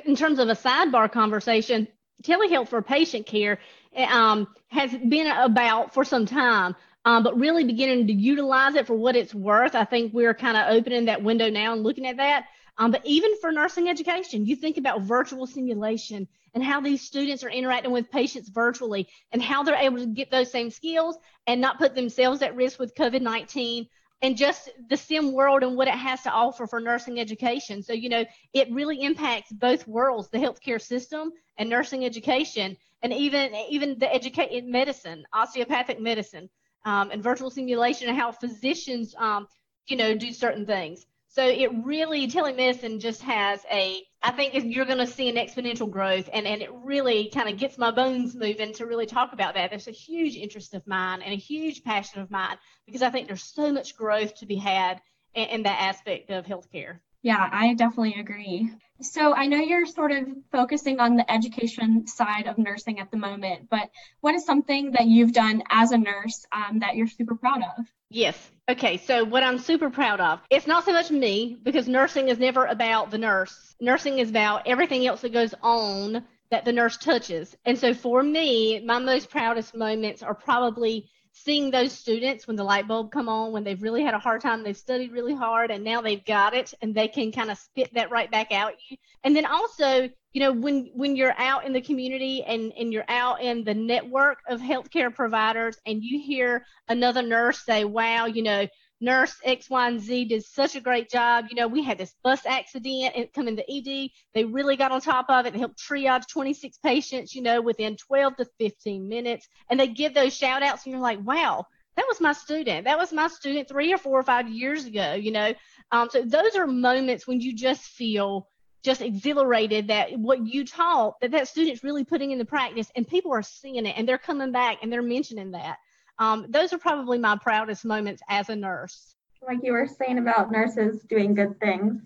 in 0.06 0.16
terms 0.16 0.38
of 0.38 0.48
a 0.48 0.54
sidebar 0.54 1.10
conversation, 1.10 1.88
telehealth 2.22 2.68
for 2.68 2.80
patient 2.80 3.26
care 3.26 3.58
um, 3.96 4.46
has 4.68 4.92
been 4.92 5.26
about 5.26 5.92
for 5.92 6.04
some 6.04 6.24
time 6.24 6.74
um, 7.04 7.22
but 7.22 7.38
really 7.38 7.64
beginning 7.64 8.06
to 8.06 8.12
utilize 8.12 8.74
it 8.74 8.86
for 8.86 8.94
what 8.94 9.16
it's 9.16 9.34
worth. 9.34 9.74
I 9.74 9.84
think 9.84 10.14
we're 10.14 10.34
kind 10.34 10.56
of 10.56 10.74
opening 10.74 11.04
that 11.06 11.22
window 11.22 11.50
now 11.50 11.72
and 11.72 11.82
looking 11.82 12.06
at 12.06 12.16
that. 12.16 12.46
Um, 12.78 12.90
but 12.90 13.02
even 13.04 13.36
for 13.40 13.52
nursing 13.52 13.88
education, 13.88 14.46
you 14.46 14.56
think 14.56 14.78
about 14.78 15.02
virtual 15.02 15.46
simulation 15.46 16.26
and 16.54 16.64
how 16.64 16.80
these 16.80 17.02
students 17.02 17.44
are 17.44 17.50
interacting 17.50 17.92
with 17.92 18.10
patients 18.10 18.48
virtually 18.48 19.08
and 19.32 19.42
how 19.42 19.62
they're 19.62 19.76
able 19.76 19.98
to 19.98 20.06
get 20.06 20.30
those 20.30 20.50
same 20.50 20.70
skills 20.70 21.16
and 21.46 21.60
not 21.60 21.78
put 21.78 21.94
themselves 21.94 22.42
at 22.42 22.56
risk 22.56 22.78
with 22.78 22.94
COVID 22.94 23.22
19 23.22 23.86
and 24.22 24.36
just 24.36 24.70
the 24.88 24.96
sim 24.96 25.32
world 25.32 25.62
and 25.62 25.76
what 25.76 25.88
it 25.88 25.94
has 25.94 26.22
to 26.22 26.30
offer 26.30 26.66
for 26.66 26.80
nursing 26.80 27.20
education. 27.20 27.82
So, 27.82 27.92
you 27.92 28.08
know, 28.08 28.24
it 28.54 28.72
really 28.72 29.02
impacts 29.02 29.52
both 29.52 29.86
worlds, 29.86 30.30
the 30.30 30.38
healthcare 30.38 30.80
system 30.80 31.32
and 31.58 31.68
nursing 31.68 32.04
education, 32.04 32.76
and 33.02 33.12
even 33.12 33.54
even 33.68 33.98
the 33.98 34.12
educated 34.12 34.64
medicine, 34.64 35.24
osteopathic 35.32 36.00
medicine 36.00 36.48
um, 36.84 37.10
and 37.10 37.22
virtual 37.22 37.50
simulation 37.50 38.08
and 38.08 38.16
how 38.16 38.32
physicians, 38.32 39.14
um, 39.18 39.46
you 39.86 39.96
know, 39.96 40.14
do 40.14 40.32
certain 40.32 40.66
things. 40.66 41.06
So 41.28 41.44
it 41.44 41.68
really, 41.82 42.28
telemedicine 42.28 43.00
just 43.00 43.20
has 43.22 43.60
a, 43.68 44.00
I 44.22 44.30
think 44.30 44.54
you're 44.54 44.84
going 44.84 44.98
to 44.98 45.06
see 45.06 45.28
an 45.28 45.34
exponential 45.34 45.90
growth 45.90 46.30
and, 46.32 46.46
and 46.46 46.62
it 46.62 46.70
really 46.72 47.28
kind 47.28 47.48
of 47.48 47.58
gets 47.58 47.76
my 47.76 47.90
bones 47.90 48.36
moving 48.36 48.72
to 48.74 48.86
really 48.86 49.06
talk 49.06 49.32
about 49.32 49.54
that. 49.54 49.70
There's 49.70 49.88
a 49.88 49.90
huge 49.90 50.36
interest 50.36 50.74
of 50.74 50.86
mine 50.86 51.22
and 51.22 51.32
a 51.32 51.36
huge 51.36 51.82
passion 51.82 52.20
of 52.20 52.30
mine 52.30 52.56
because 52.86 53.02
I 53.02 53.10
think 53.10 53.26
there's 53.26 53.42
so 53.42 53.72
much 53.72 53.96
growth 53.96 54.36
to 54.36 54.46
be 54.46 54.54
had 54.54 55.00
in, 55.34 55.46
in 55.46 55.62
that 55.64 55.82
aspect 55.82 56.30
of 56.30 56.46
healthcare. 56.46 57.00
Yeah, 57.24 57.48
I 57.50 57.72
definitely 57.72 58.20
agree. 58.20 58.70
So 59.00 59.32
I 59.34 59.46
know 59.46 59.56
you're 59.56 59.86
sort 59.86 60.12
of 60.12 60.28
focusing 60.52 61.00
on 61.00 61.16
the 61.16 61.28
education 61.32 62.06
side 62.06 62.46
of 62.46 62.58
nursing 62.58 63.00
at 63.00 63.10
the 63.10 63.16
moment, 63.16 63.70
but 63.70 63.88
what 64.20 64.34
is 64.34 64.44
something 64.44 64.92
that 64.92 65.06
you've 65.06 65.32
done 65.32 65.62
as 65.70 65.90
a 65.92 65.96
nurse 65.96 66.44
um, 66.52 66.80
that 66.80 66.96
you're 66.96 67.06
super 67.06 67.34
proud 67.34 67.62
of? 67.78 67.86
Yes. 68.10 68.36
Okay. 68.68 68.98
So 68.98 69.24
what 69.24 69.42
I'm 69.42 69.58
super 69.58 69.88
proud 69.88 70.20
of, 70.20 70.40
it's 70.50 70.66
not 70.66 70.84
so 70.84 70.92
much 70.92 71.10
me 71.10 71.56
because 71.62 71.88
nursing 71.88 72.28
is 72.28 72.38
never 72.38 72.66
about 72.66 73.10
the 73.10 73.18
nurse. 73.18 73.74
Nursing 73.80 74.18
is 74.18 74.28
about 74.28 74.66
everything 74.66 75.06
else 75.06 75.22
that 75.22 75.32
goes 75.32 75.54
on 75.62 76.24
that 76.50 76.66
the 76.66 76.72
nurse 76.72 76.98
touches. 76.98 77.56
And 77.64 77.78
so 77.78 77.94
for 77.94 78.22
me, 78.22 78.84
my 78.84 78.98
most 78.98 79.30
proudest 79.30 79.74
moments 79.74 80.22
are 80.22 80.34
probably 80.34 81.08
seeing 81.34 81.70
those 81.70 81.92
students 81.92 82.46
when 82.46 82.56
the 82.56 82.64
light 82.64 82.86
bulb 82.86 83.10
come 83.10 83.28
on 83.28 83.50
when 83.50 83.64
they've 83.64 83.82
really 83.82 84.02
had 84.02 84.14
a 84.14 84.18
hard 84.18 84.40
time 84.40 84.62
they've 84.62 84.76
studied 84.76 85.10
really 85.10 85.34
hard 85.34 85.70
and 85.70 85.82
now 85.82 86.00
they've 86.00 86.24
got 86.24 86.54
it 86.54 86.72
and 86.80 86.94
they 86.94 87.08
can 87.08 87.32
kind 87.32 87.50
of 87.50 87.58
spit 87.58 87.92
that 87.92 88.10
right 88.10 88.30
back 88.30 88.52
out 88.52 88.72
you. 88.88 88.96
And 89.24 89.34
then 89.34 89.44
also 89.44 90.08
you 90.32 90.40
know 90.40 90.52
when 90.52 90.90
when 90.94 91.16
you're 91.16 91.34
out 91.36 91.66
in 91.66 91.72
the 91.72 91.80
community 91.80 92.44
and 92.44 92.72
and 92.78 92.92
you're 92.92 93.04
out 93.08 93.42
in 93.42 93.64
the 93.64 93.74
network 93.74 94.38
of 94.48 94.60
healthcare 94.60 95.12
providers 95.12 95.76
and 95.86 96.02
you 96.02 96.20
hear 96.20 96.64
another 96.88 97.22
nurse 97.22 97.64
say 97.64 97.84
wow 97.84 98.26
you 98.26 98.42
know 98.42 98.66
nurse 99.00 99.36
X, 99.44 99.68
Y, 99.68 99.88
and 99.88 100.00
Z 100.00 100.26
did 100.26 100.44
such 100.44 100.76
a 100.76 100.80
great 100.80 101.10
job. 101.10 101.46
You 101.50 101.56
know, 101.56 101.68
we 101.68 101.82
had 101.82 101.98
this 101.98 102.14
bus 102.22 102.46
accident 102.46 103.12
and 103.14 103.32
come 103.32 103.48
in 103.48 103.56
the 103.56 103.70
ED. 103.70 104.10
They 104.34 104.44
really 104.44 104.76
got 104.76 104.92
on 104.92 105.00
top 105.00 105.26
of 105.28 105.46
it 105.46 105.52
and 105.52 105.60
helped 105.60 105.78
triage 105.78 106.26
26 106.28 106.78
patients, 106.78 107.34
you 107.34 107.42
know, 107.42 107.60
within 107.60 107.96
12 107.96 108.36
to 108.36 108.46
15 108.58 109.08
minutes. 109.08 109.48
And 109.68 109.78
they 109.78 109.88
give 109.88 110.14
those 110.14 110.36
shout 110.36 110.62
outs 110.62 110.84
and 110.84 110.92
you're 110.92 111.02
like, 111.02 111.24
wow, 111.24 111.66
that 111.96 112.06
was 112.08 112.20
my 112.20 112.32
student. 112.32 112.84
That 112.84 112.98
was 112.98 113.12
my 113.12 113.28
student 113.28 113.68
three 113.68 113.92
or 113.92 113.98
four 113.98 114.18
or 114.18 114.24
five 114.24 114.48
years 114.48 114.84
ago, 114.84 115.14
you 115.14 115.30
know. 115.30 115.54
Um, 115.92 116.08
so 116.10 116.22
those 116.22 116.56
are 116.56 116.66
moments 116.66 117.26
when 117.26 117.40
you 117.40 117.54
just 117.54 117.82
feel 117.82 118.48
just 118.82 119.00
exhilarated 119.00 119.88
that 119.88 120.18
what 120.18 120.46
you 120.46 120.64
taught 120.64 121.18
that 121.20 121.30
that 121.30 121.48
student's 121.48 121.82
really 121.82 122.04
putting 122.04 122.32
into 122.32 122.44
practice 122.44 122.90
and 122.94 123.08
people 123.08 123.32
are 123.32 123.42
seeing 123.42 123.86
it 123.86 123.94
and 123.96 124.06
they're 124.06 124.18
coming 124.18 124.52
back 124.52 124.78
and 124.82 124.92
they're 124.92 125.00
mentioning 125.00 125.52
that 125.52 125.78
um, 126.18 126.46
those 126.48 126.72
are 126.72 126.78
probably 126.78 127.18
my 127.18 127.36
proudest 127.36 127.84
moments 127.84 128.22
as 128.28 128.48
a 128.48 128.56
nurse. 128.56 129.14
Like 129.46 129.58
you 129.62 129.72
were 129.72 129.86
saying 129.86 130.18
about 130.18 130.50
nurses 130.50 131.02
doing 131.02 131.34
good 131.34 131.58
things, 131.60 132.00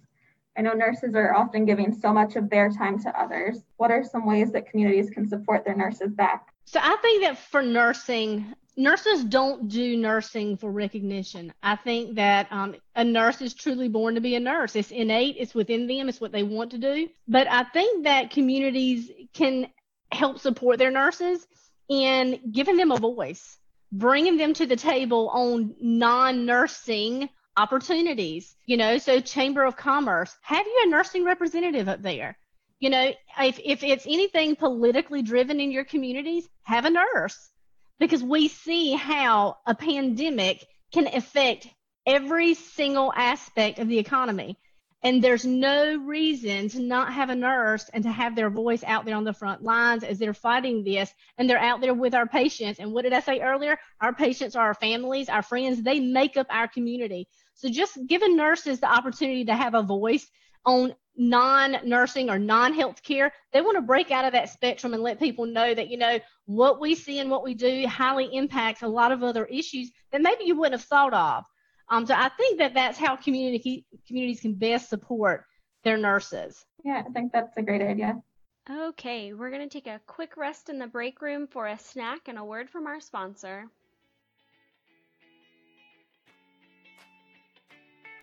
I 0.59 0.63
know 0.63 0.73
nurses 0.73 1.15
are 1.15 1.37
often 1.37 1.65
giving 1.65 1.93
so 1.93 2.13
much 2.13 2.35
of 2.35 2.51
their 2.51 2.69
time 2.69 2.99
to 3.05 3.21
others. 3.21 3.63
What 3.77 3.93
are 3.93 4.03
some 4.03 4.27
ways 4.27 4.51
that 4.53 4.69
communities 4.69 5.09
can 5.09 5.29
support 5.29 5.65
their 5.65 5.77
nurses 5.77 6.13
back? 6.13 6.49
So 6.65 6.81
I 6.83 6.97
think 7.01 7.23
that 7.23 7.39
for 7.39 7.63
nursing, 7.63 8.53
nurses 8.77 9.23
don't 9.23 9.69
do 9.69 9.97
nursing 9.97 10.57
for 10.57 10.73
recognition. 10.73 11.53
I 11.63 11.77
think 11.77 12.17
that 12.17 12.49
um, 12.51 12.75
a 12.97 13.05
nurse 13.05 13.41
is 13.41 13.55
truly 13.55 13.89
born 13.89 14.17
to 14.17 14.21
be 14.21 14.35
a 14.35 14.41
nurse. 14.41 14.75
It's 14.75 14.91
innate, 14.91 15.37
it's 15.39 15.55
within 15.55 15.87
them, 15.87 16.09
it's 16.09 16.21
what 16.21 16.33
they 16.33 16.43
want 16.43 16.73
to 16.73 16.79
do. 16.79 17.09
But 17.29 17.47
I 17.49 17.63
think 17.63 18.03
that 18.05 18.31
communities 18.31 19.13
can 19.35 19.69
help 20.11 20.41
support 20.41 20.79
their 20.79 20.91
nurses 20.91 21.47
in 21.89 22.41
giving 22.51 22.77
them 22.77 22.91
a 22.91 22.99
voice 22.99 23.58
bringing 23.93 24.37
them 24.37 24.55
to 24.55 24.67
the 24.67 24.77
table 24.77 25.29
on 25.31 25.75
non-nursing 25.81 27.29
opportunities 27.57 28.55
you 28.67 28.77
know 28.77 28.99
so 28.99 29.21
chamber 29.21 29.65
of 29.65 29.77
commerce 29.77 30.37
have 30.43 30.65
you 30.65 30.83
a 30.87 30.89
nursing 30.89 31.25
representative 31.25 31.89
up 31.89 32.03
there? 32.03 32.39
You 32.81 32.91
know 32.91 33.13
if, 33.41 33.59
if 33.65 33.83
it's 33.83 34.07
anything 34.07 34.55
politically 34.55 35.23
driven 35.23 35.59
in 35.61 35.73
your 35.73 35.85
communities 35.85 36.49
have 36.63 36.85
a 36.85 36.91
nurse 36.91 37.51
because 37.99 38.23
we 38.23 38.49
see 38.49 38.93
how 38.93 39.57
a 39.67 39.75
pandemic 39.75 40.65
can 40.93 41.09
affect 41.09 41.69
every 42.07 42.55
single 42.55 43.13
aspect 43.15 43.79
of 43.79 43.89
the 43.89 43.99
economy 43.99 44.57
and 45.03 45.23
there's 45.23 45.45
no 45.45 45.97
reason 45.97 46.69
to 46.71 46.81
not 46.81 47.13
have 47.13 47.31
a 47.31 47.35
nurse 47.35 47.89
and 47.95 48.03
to 48.03 48.11
have 48.11 48.35
their 48.35 48.51
voice 48.51 48.83
out 48.85 49.05
there 49.05 49.15
on 49.15 49.23
the 49.23 49.33
front 49.33 49.63
lines 49.63 50.03
as 50.03 50.19
they're 50.19 50.35
fighting 50.35 50.83
this. 50.83 51.13
And 51.37 51.49
they're 51.49 51.59
out 51.59 51.81
there 51.81 51.95
with 51.95 52.15
our 52.15 52.27
patients. 52.27 52.81
And 52.81 52.93
what 52.93 53.03
did 53.03 53.13
I 53.13 53.21
say 53.21 53.41
earlier? 53.41 53.79
Our 54.01 54.13
patients 54.13 54.57
are 54.57 54.67
our 54.67 54.75
families, 54.75 55.29
our 55.29 55.43
friends. 55.43 55.83
They 55.83 56.01
make 56.01 56.37
up 56.37 56.49
our 56.51 56.67
community. 56.67 57.29
So 57.55 57.69
just 57.69 57.99
giving 58.09 58.37
nurses 58.37 58.81
the 58.81 58.91
opportunity 58.91 59.45
to 59.45 59.55
have 59.55 59.75
a 59.75 59.83
voice 59.83 60.27
on 60.67 60.95
non-nursing 61.17 62.29
or 62.29 62.39
non-health 62.39 63.03
care, 63.03 63.33
they 63.53 63.61
want 63.61 63.77
to 63.77 63.83
break 63.83 64.11
out 64.11 64.25
of 64.25 64.33
that 64.33 64.51
spectrum 64.51 64.95
and 64.95 65.03
let 65.03 65.19
people 65.21 65.47
know 65.47 65.75
that, 65.75 65.89
you 65.89 65.97
know, 65.97 66.19
what 66.47 66.81
we 66.81 66.95
see 66.95 67.21
and 67.21 67.31
what 67.31 67.45
we 67.45 67.55
do 67.55 67.87
highly 67.87 68.29
impacts 68.33 68.83
a 68.83 68.89
lot 68.89 69.13
of 69.13 69.23
other 69.23 69.45
issues 69.47 69.91
that 70.11 70.23
maybe 70.23 70.45
you 70.45 70.57
wouldn't 70.57 70.81
have 70.81 70.89
thought 70.89 71.15
of. 71.15 71.45
Um, 71.91 72.07
so 72.07 72.15
I 72.15 72.29
think 72.29 72.59
that 72.59 72.75
that's 72.75 72.99
how 72.99 73.17
community 73.17 73.87
communities 74.07 74.41
can 74.41 74.55
best 74.55 74.89
support 74.89 75.45
their 75.85 75.97
nurses. 75.97 76.65
Yeah, 76.85 77.03
I 77.07 77.11
think 77.11 77.33
that's 77.33 77.57
a 77.57 77.63
great 77.63 77.83
idea. 77.83 78.21
Okay, 78.71 79.33
we're 79.33 79.51
going 79.51 79.67
to 79.67 79.73
take 79.73 79.87
a 79.87 80.01
quick 80.07 80.37
rest 80.37 80.69
in 80.69 80.79
the 80.79 80.87
break 80.87 81.23
room 81.23 81.47
for 81.47 81.67
a 81.67 81.79
snack 81.79 82.29
and 82.29 82.39
a 82.39 82.45
word 82.45 82.69
from 82.69 82.87
our 82.87 83.01
sponsor. 83.01 83.71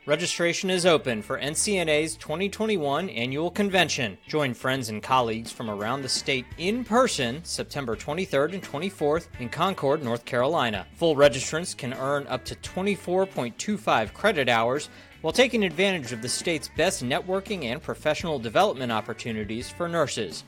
Registration 0.08 0.70
is 0.70 0.86
open 0.86 1.24
for 1.24 1.40
NCNA's 1.40 2.16
2021 2.18 3.10
annual 3.10 3.50
convention. 3.50 4.20
Join 4.28 4.54
friends 4.54 4.90
and 4.90 5.02
colleagues 5.02 5.52
from 5.52 5.68
around 5.68 6.04
the 6.04 6.10
state 6.10 6.46
in 6.60 6.84
person 6.84 7.44
September 7.44 7.96
23rd 7.96 8.54
and 8.54 8.62
24th 8.62 9.26
in 9.40 9.50
Concord, 9.50 10.04
North 10.04 10.24
Carolina. 10.24 10.86
Full 10.98 11.16
registrants 11.16 11.76
can 11.76 11.96
earn 11.96 12.28
up 12.28 12.46
to 12.46 12.56
24.25 12.58 14.14
credit 14.14 14.48
hours 14.48 14.90
while 15.22 15.34
taking 15.34 15.64
advantage 15.64 16.12
of 16.12 16.22
the 16.22 16.30
state's 16.30 16.70
best 16.78 17.04
networking 17.04 17.64
and 17.64 17.82
professional 17.82 18.38
development 18.38 18.92
opportunities 18.92 19.72
for 19.72 19.88
nurses. 19.88 20.44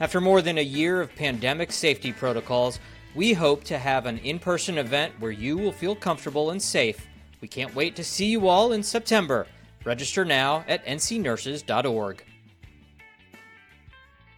After 0.00 0.20
more 0.20 0.42
than 0.42 0.58
a 0.58 0.62
year 0.62 1.00
of 1.00 1.16
pandemic 1.16 1.72
safety 1.72 2.12
protocols, 2.12 2.78
we 3.14 3.32
hope 3.32 3.64
to 3.64 3.78
have 3.78 4.04
an 4.04 4.18
in 4.18 4.38
person 4.38 4.76
event 4.76 5.14
where 5.18 5.30
you 5.30 5.56
will 5.56 5.72
feel 5.72 5.96
comfortable 5.96 6.50
and 6.50 6.60
safe 6.60 7.07
we 7.40 7.48
can't 7.48 7.74
wait 7.74 7.96
to 7.96 8.04
see 8.04 8.26
you 8.26 8.48
all 8.48 8.72
in 8.72 8.82
September. 8.82 9.46
Register 9.84 10.24
now 10.24 10.64
at 10.68 10.84
ncnurses.org. 10.86 12.24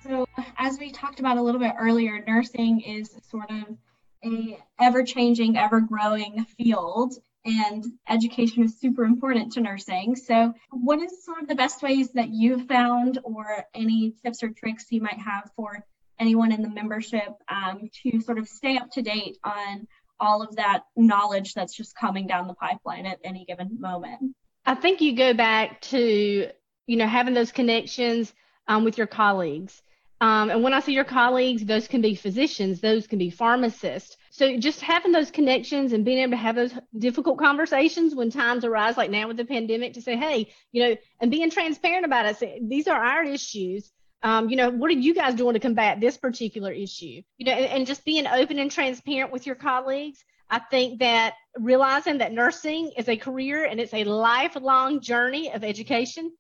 So, 0.02 0.26
as 0.58 0.78
we 0.78 0.90
talked 0.90 1.20
about 1.20 1.36
a 1.36 1.42
little 1.42 1.60
bit 1.60 1.74
earlier, 1.78 2.22
nursing 2.26 2.80
is 2.80 3.16
sort 3.30 3.50
of 3.50 3.76
a 4.24 4.58
ever-changing, 4.80 5.56
ever-growing 5.56 6.44
field, 6.56 7.14
and 7.44 7.84
education 8.08 8.64
is 8.64 8.78
super 8.78 9.04
important 9.04 9.52
to 9.52 9.60
nursing. 9.60 10.16
So, 10.16 10.54
what 10.70 11.00
is 11.00 11.24
sort 11.24 11.42
of 11.42 11.48
the 11.48 11.54
best 11.54 11.82
ways 11.82 12.12
that 12.12 12.30
you've 12.30 12.66
found, 12.66 13.18
or 13.24 13.64
any 13.74 14.14
tips 14.22 14.42
or 14.42 14.50
tricks 14.50 14.86
you 14.90 15.00
might 15.00 15.18
have 15.18 15.50
for 15.56 15.84
anyone 16.18 16.52
in 16.52 16.62
the 16.62 16.68
membership 16.68 17.34
um, 17.48 17.88
to 18.02 18.20
sort 18.20 18.38
of 18.38 18.46
stay 18.46 18.76
up 18.76 18.90
to 18.92 19.02
date 19.02 19.38
on 19.42 19.86
all 20.20 20.42
of 20.42 20.56
that 20.56 20.84
knowledge 20.96 21.54
that's 21.54 21.76
just 21.76 21.96
coming 21.96 22.26
down 22.26 22.46
the 22.46 22.54
pipeline 22.54 23.06
at 23.06 23.18
any 23.24 23.44
given 23.44 23.80
moment? 23.80 24.34
I 24.66 24.74
think 24.74 25.00
you 25.00 25.16
go 25.16 25.34
back 25.34 25.80
to, 25.82 26.50
you 26.86 26.96
know, 26.96 27.06
having 27.06 27.34
those 27.34 27.52
connections 27.52 28.32
um, 28.68 28.84
with 28.84 28.98
your 28.98 29.06
colleagues. 29.06 29.82
Um, 30.20 30.50
and 30.50 30.62
when 30.62 30.74
I 30.74 30.80
say 30.80 30.92
your 30.92 31.04
colleagues, 31.04 31.64
those 31.64 31.88
can 31.88 32.02
be 32.02 32.14
physicians, 32.14 32.80
those 32.80 33.06
can 33.06 33.18
be 33.18 33.30
pharmacists. 33.30 34.18
So 34.30 34.58
just 34.58 34.82
having 34.82 35.12
those 35.12 35.30
connections 35.30 35.94
and 35.94 36.04
being 36.04 36.18
able 36.18 36.32
to 36.32 36.36
have 36.36 36.56
those 36.56 36.74
difficult 36.98 37.38
conversations 37.38 38.14
when 38.14 38.30
times 38.30 38.64
arise, 38.64 38.98
like 38.98 39.10
now 39.10 39.28
with 39.28 39.38
the 39.38 39.46
pandemic, 39.46 39.94
to 39.94 40.02
say, 40.02 40.16
hey, 40.16 40.52
you 40.72 40.82
know, 40.82 40.96
and 41.20 41.30
being 41.30 41.50
transparent 41.50 42.04
about 42.04 42.26
it. 42.26 42.36
Say, 42.36 42.60
These 42.62 42.86
are 42.86 43.02
our 43.02 43.24
issues. 43.24 43.90
Um, 44.22 44.50
you 44.50 44.56
know, 44.56 44.70
what 44.70 44.90
are 44.90 44.94
you 44.94 45.14
guys 45.14 45.34
doing 45.34 45.54
to 45.54 45.60
combat 45.60 46.00
this 46.00 46.16
particular 46.16 46.72
issue? 46.72 47.22
You 47.38 47.46
know, 47.46 47.52
and, 47.52 47.66
and 47.66 47.86
just 47.86 48.04
being 48.04 48.26
open 48.26 48.58
and 48.58 48.70
transparent 48.70 49.32
with 49.32 49.46
your 49.46 49.56
colleagues. 49.56 50.24
I 50.50 50.58
think 50.58 50.98
that 50.98 51.34
realizing 51.56 52.18
that 52.18 52.32
nursing 52.32 52.92
is 52.96 53.08
a 53.08 53.16
career 53.16 53.64
and 53.64 53.80
it's 53.80 53.94
a 53.94 54.04
lifelong 54.04 55.00
journey 55.00 55.52
of 55.52 55.62
education. 55.62 56.32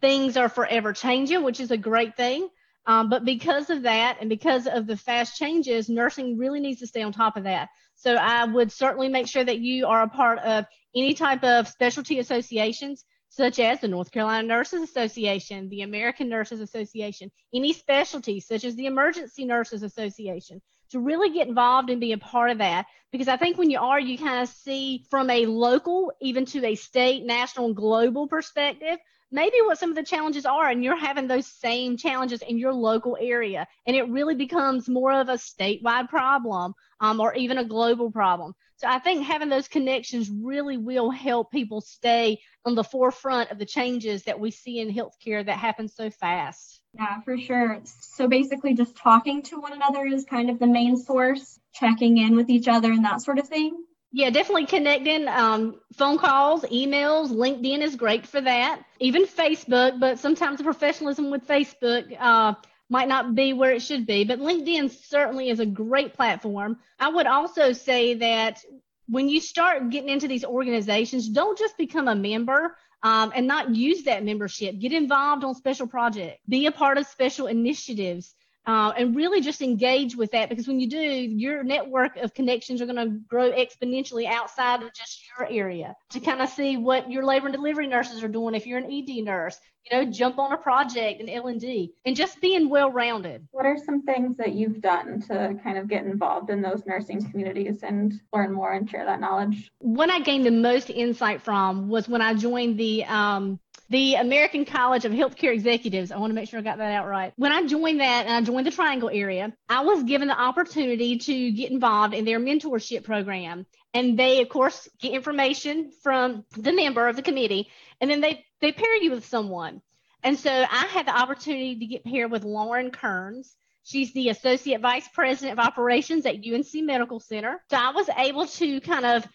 Things 0.00 0.36
are 0.36 0.50
forever 0.50 0.92
changing, 0.92 1.42
which 1.42 1.60
is 1.60 1.70
a 1.70 1.76
great 1.76 2.14
thing. 2.16 2.48
Um, 2.86 3.08
but 3.08 3.24
because 3.24 3.70
of 3.70 3.82
that 3.82 4.18
and 4.20 4.28
because 4.28 4.66
of 4.66 4.86
the 4.86 4.96
fast 4.96 5.38
changes, 5.38 5.88
nursing 5.88 6.36
really 6.36 6.60
needs 6.60 6.80
to 6.80 6.86
stay 6.86 7.02
on 7.02 7.12
top 7.12 7.36
of 7.36 7.44
that. 7.44 7.70
So 7.96 8.14
I 8.14 8.44
would 8.44 8.70
certainly 8.70 9.08
make 9.08 9.26
sure 9.26 9.44
that 9.44 9.60
you 9.60 9.86
are 9.86 10.02
a 10.02 10.08
part 10.08 10.38
of 10.40 10.66
any 10.94 11.14
type 11.14 11.42
of 11.42 11.66
specialty 11.66 12.18
associations, 12.18 13.04
such 13.34 13.58
as 13.58 13.80
the 13.80 13.88
North 13.88 14.12
Carolina 14.12 14.46
Nurses 14.46 14.82
Association, 14.82 15.68
the 15.68 15.82
American 15.82 16.28
Nurses 16.28 16.60
Association, 16.60 17.32
any 17.52 17.72
specialties, 17.72 18.46
such 18.46 18.64
as 18.64 18.76
the 18.76 18.86
Emergency 18.86 19.44
Nurses 19.44 19.82
Association, 19.82 20.62
to 20.90 21.00
really 21.00 21.30
get 21.30 21.48
involved 21.48 21.90
and 21.90 22.00
be 22.00 22.12
a 22.12 22.18
part 22.18 22.52
of 22.52 22.58
that. 22.58 22.86
Because 23.10 23.26
I 23.26 23.36
think 23.36 23.58
when 23.58 23.70
you 23.70 23.80
are, 23.80 23.98
you 23.98 24.16
kind 24.16 24.40
of 24.40 24.48
see 24.48 25.04
from 25.10 25.30
a 25.30 25.46
local, 25.46 26.12
even 26.20 26.44
to 26.46 26.64
a 26.64 26.76
state, 26.76 27.24
national, 27.24 27.66
and 27.66 27.76
global 27.76 28.28
perspective, 28.28 28.98
maybe 29.34 29.56
what 29.64 29.78
some 29.78 29.90
of 29.90 29.96
the 29.96 30.02
challenges 30.04 30.46
are 30.46 30.68
and 30.68 30.84
you're 30.84 30.96
having 30.96 31.26
those 31.26 31.46
same 31.46 31.96
challenges 31.96 32.40
in 32.40 32.56
your 32.56 32.72
local 32.72 33.18
area 33.20 33.66
and 33.84 33.96
it 33.96 34.08
really 34.08 34.36
becomes 34.36 34.88
more 34.88 35.12
of 35.12 35.28
a 35.28 35.32
statewide 35.32 36.08
problem 36.08 36.72
um, 37.00 37.18
or 37.18 37.34
even 37.34 37.58
a 37.58 37.64
global 37.64 38.10
problem. 38.10 38.54
So 38.76 38.88
i 38.88 38.98
think 39.00 39.24
having 39.24 39.48
those 39.48 39.66
connections 39.66 40.30
really 40.30 40.76
will 40.76 41.10
help 41.10 41.50
people 41.50 41.80
stay 41.80 42.38
on 42.64 42.76
the 42.76 42.84
forefront 42.84 43.50
of 43.50 43.58
the 43.58 43.66
changes 43.66 44.22
that 44.24 44.38
we 44.38 44.52
see 44.52 44.78
in 44.78 44.94
healthcare 44.94 45.44
that 45.44 45.58
happen 45.58 45.88
so 45.88 46.10
fast. 46.10 46.80
Yeah 46.94 47.20
for 47.22 47.36
sure. 47.36 47.80
So 47.84 48.28
basically 48.28 48.74
just 48.74 48.96
talking 48.96 49.42
to 49.42 49.60
one 49.60 49.72
another 49.72 50.06
is 50.06 50.24
kind 50.24 50.48
of 50.48 50.60
the 50.60 50.68
main 50.68 50.96
source 50.96 51.58
checking 51.72 52.18
in 52.18 52.36
with 52.36 52.50
each 52.50 52.68
other 52.68 52.92
and 52.92 53.04
that 53.04 53.20
sort 53.20 53.40
of 53.40 53.48
thing 53.48 53.84
yeah, 54.16 54.30
definitely 54.30 54.66
connecting. 54.66 55.26
Um, 55.26 55.80
phone 55.94 56.18
calls, 56.18 56.62
emails, 56.66 57.30
LinkedIn 57.30 57.80
is 57.80 57.96
great 57.96 58.24
for 58.24 58.40
that. 58.40 58.80
Even 59.00 59.26
Facebook, 59.26 59.98
but 59.98 60.20
sometimes 60.20 60.58
the 60.58 60.64
professionalism 60.64 61.32
with 61.32 61.48
Facebook 61.48 62.16
uh, 62.20 62.54
might 62.88 63.08
not 63.08 63.34
be 63.34 63.52
where 63.52 63.72
it 63.72 63.82
should 63.82 64.06
be. 64.06 64.22
But 64.22 64.38
LinkedIn 64.38 64.92
certainly 64.92 65.50
is 65.50 65.58
a 65.58 65.66
great 65.66 66.14
platform. 66.14 66.78
I 67.00 67.08
would 67.08 67.26
also 67.26 67.72
say 67.72 68.14
that 68.14 68.64
when 69.08 69.28
you 69.28 69.40
start 69.40 69.90
getting 69.90 70.10
into 70.10 70.28
these 70.28 70.44
organizations, 70.44 71.28
don't 71.28 71.58
just 71.58 71.76
become 71.76 72.06
a 72.06 72.14
member. 72.14 72.76
Um, 73.02 73.32
and 73.34 73.46
not 73.46 73.74
use 73.74 74.04
that 74.04 74.24
membership. 74.24 74.78
Get 74.78 74.94
involved 74.94 75.44
on 75.44 75.54
special 75.54 75.86
projects. 75.86 76.40
Be 76.48 76.64
a 76.64 76.72
part 76.72 76.96
of 76.96 77.06
special 77.06 77.48
initiatives 77.48 78.34
uh, 78.66 78.92
and 78.96 79.14
really 79.14 79.40
just 79.40 79.60
engage 79.60 80.16
with 80.16 80.30
that 80.32 80.48
because 80.48 80.66
when 80.66 80.80
you 80.80 80.88
do, 80.88 80.98
your 80.98 81.62
network 81.62 82.16
of 82.16 82.32
connections 82.34 82.80
are 82.80 82.86
going 82.86 82.96
to 82.96 83.18
grow 83.28 83.52
exponentially 83.52 84.26
outside 84.26 84.82
of 84.82 84.92
just 84.94 85.22
your 85.36 85.46
area 85.50 85.94
to 86.10 86.20
kind 86.20 86.40
of 86.40 86.48
see 86.48 86.76
what 86.76 87.10
your 87.10 87.24
labor 87.24 87.46
and 87.46 87.54
delivery 87.54 87.86
nurses 87.86 88.22
are 88.22 88.28
doing. 88.28 88.54
If 88.54 88.66
you're 88.66 88.78
an 88.78 88.90
ED 88.90 89.22
nurse, 89.22 89.58
you 89.90 89.96
know, 89.96 90.10
jump 90.10 90.38
on 90.38 90.52
a 90.52 90.56
project 90.56 91.20
in 91.20 91.28
L&D 91.28 91.92
and 92.06 92.16
just 92.16 92.40
being 92.40 92.70
well-rounded. 92.70 93.46
What 93.50 93.66
are 93.66 93.76
some 93.76 94.02
things 94.02 94.36
that 94.38 94.54
you've 94.54 94.80
done 94.80 95.20
to 95.28 95.58
kind 95.62 95.76
of 95.76 95.88
get 95.88 96.06
involved 96.06 96.48
in 96.48 96.62
those 96.62 96.86
nursing 96.86 97.22
communities 97.30 97.82
and 97.82 98.14
learn 98.32 98.52
more 98.52 98.72
and 98.72 98.88
share 98.88 99.04
that 99.04 99.20
knowledge? 99.20 99.70
What 99.80 100.10
I 100.10 100.20
gained 100.20 100.46
the 100.46 100.50
most 100.50 100.88
insight 100.88 101.42
from 101.42 101.88
was 101.88 102.08
when 102.08 102.22
I 102.22 102.32
joined 102.32 102.78
the 102.78 103.04
um, 103.04 103.60
the 103.90 104.14
American 104.14 104.64
College 104.64 105.04
of 105.04 105.12
Healthcare 105.12 105.52
Executives. 105.52 106.10
I 106.10 106.18
want 106.18 106.30
to 106.30 106.34
make 106.34 106.48
sure 106.48 106.58
I 106.58 106.62
got 106.62 106.78
that 106.78 106.92
out 106.92 107.06
right. 107.06 107.32
When 107.36 107.52
I 107.52 107.66
joined 107.66 108.00
that 108.00 108.26
and 108.26 108.34
I 108.34 108.40
joined 108.40 108.66
the 108.66 108.70
Triangle 108.70 109.10
area, 109.12 109.52
I 109.68 109.84
was 109.84 110.02
given 110.04 110.28
the 110.28 110.40
opportunity 110.40 111.18
to 111.18 111.50
get 111.52 111.70
involved 111.70 112.14
in 112.14 112.24
their 112.24 112.40
mentorship 112.40 113.04
program. 113.04 113.66
And 113.92 114.18
they, 114.18 114.40
of 114.40 114.48
course, 114.48 114.88
get 115.00 115.12
information 115.12 115.92
from 116.02 116.44
the 116.56 116.72
member 116.72 117.06
of 117.06 117.16
the 117.16 117.22
committee, 117.22 117.68
and 118.00 118.10
then 118.10 118.20
they, 118.20 118.44
they 118.60 118.72
pair 118.72 118.96
you 118.96 119.12
with 119.12 119.26
someone. 119.26 119.82
And 120.24 120.38
so 120.38 120.50
I 120.50 120.86
had 120.86 121.06
the 121.06 121.16
opportunity 121.16 121.78
to 121.78 121.86
get 121.86 122.04
paired 122.04 122.30
with 122.30 122.44
Lauren 122.44 122.90
Kearns. 122.90 123.54
She's 123.84 124.12
the 124.14 124.30
Associate 124.30 124.80
Vice 124.80 125.06
President 125.08 125.58
of 125.58 125.64
Operations 125.64 126.24
at 126.24 126.36
UNC 126.36 126.74
Medical 126.74 127.20
Center. 127.20 127.62
So 127.70 127.76
I 127.76 127.90
was 127.90 128.08
able 128.16 128.46
to 128.46 128.80
kind 128.80 129.04
of 129.04 129.26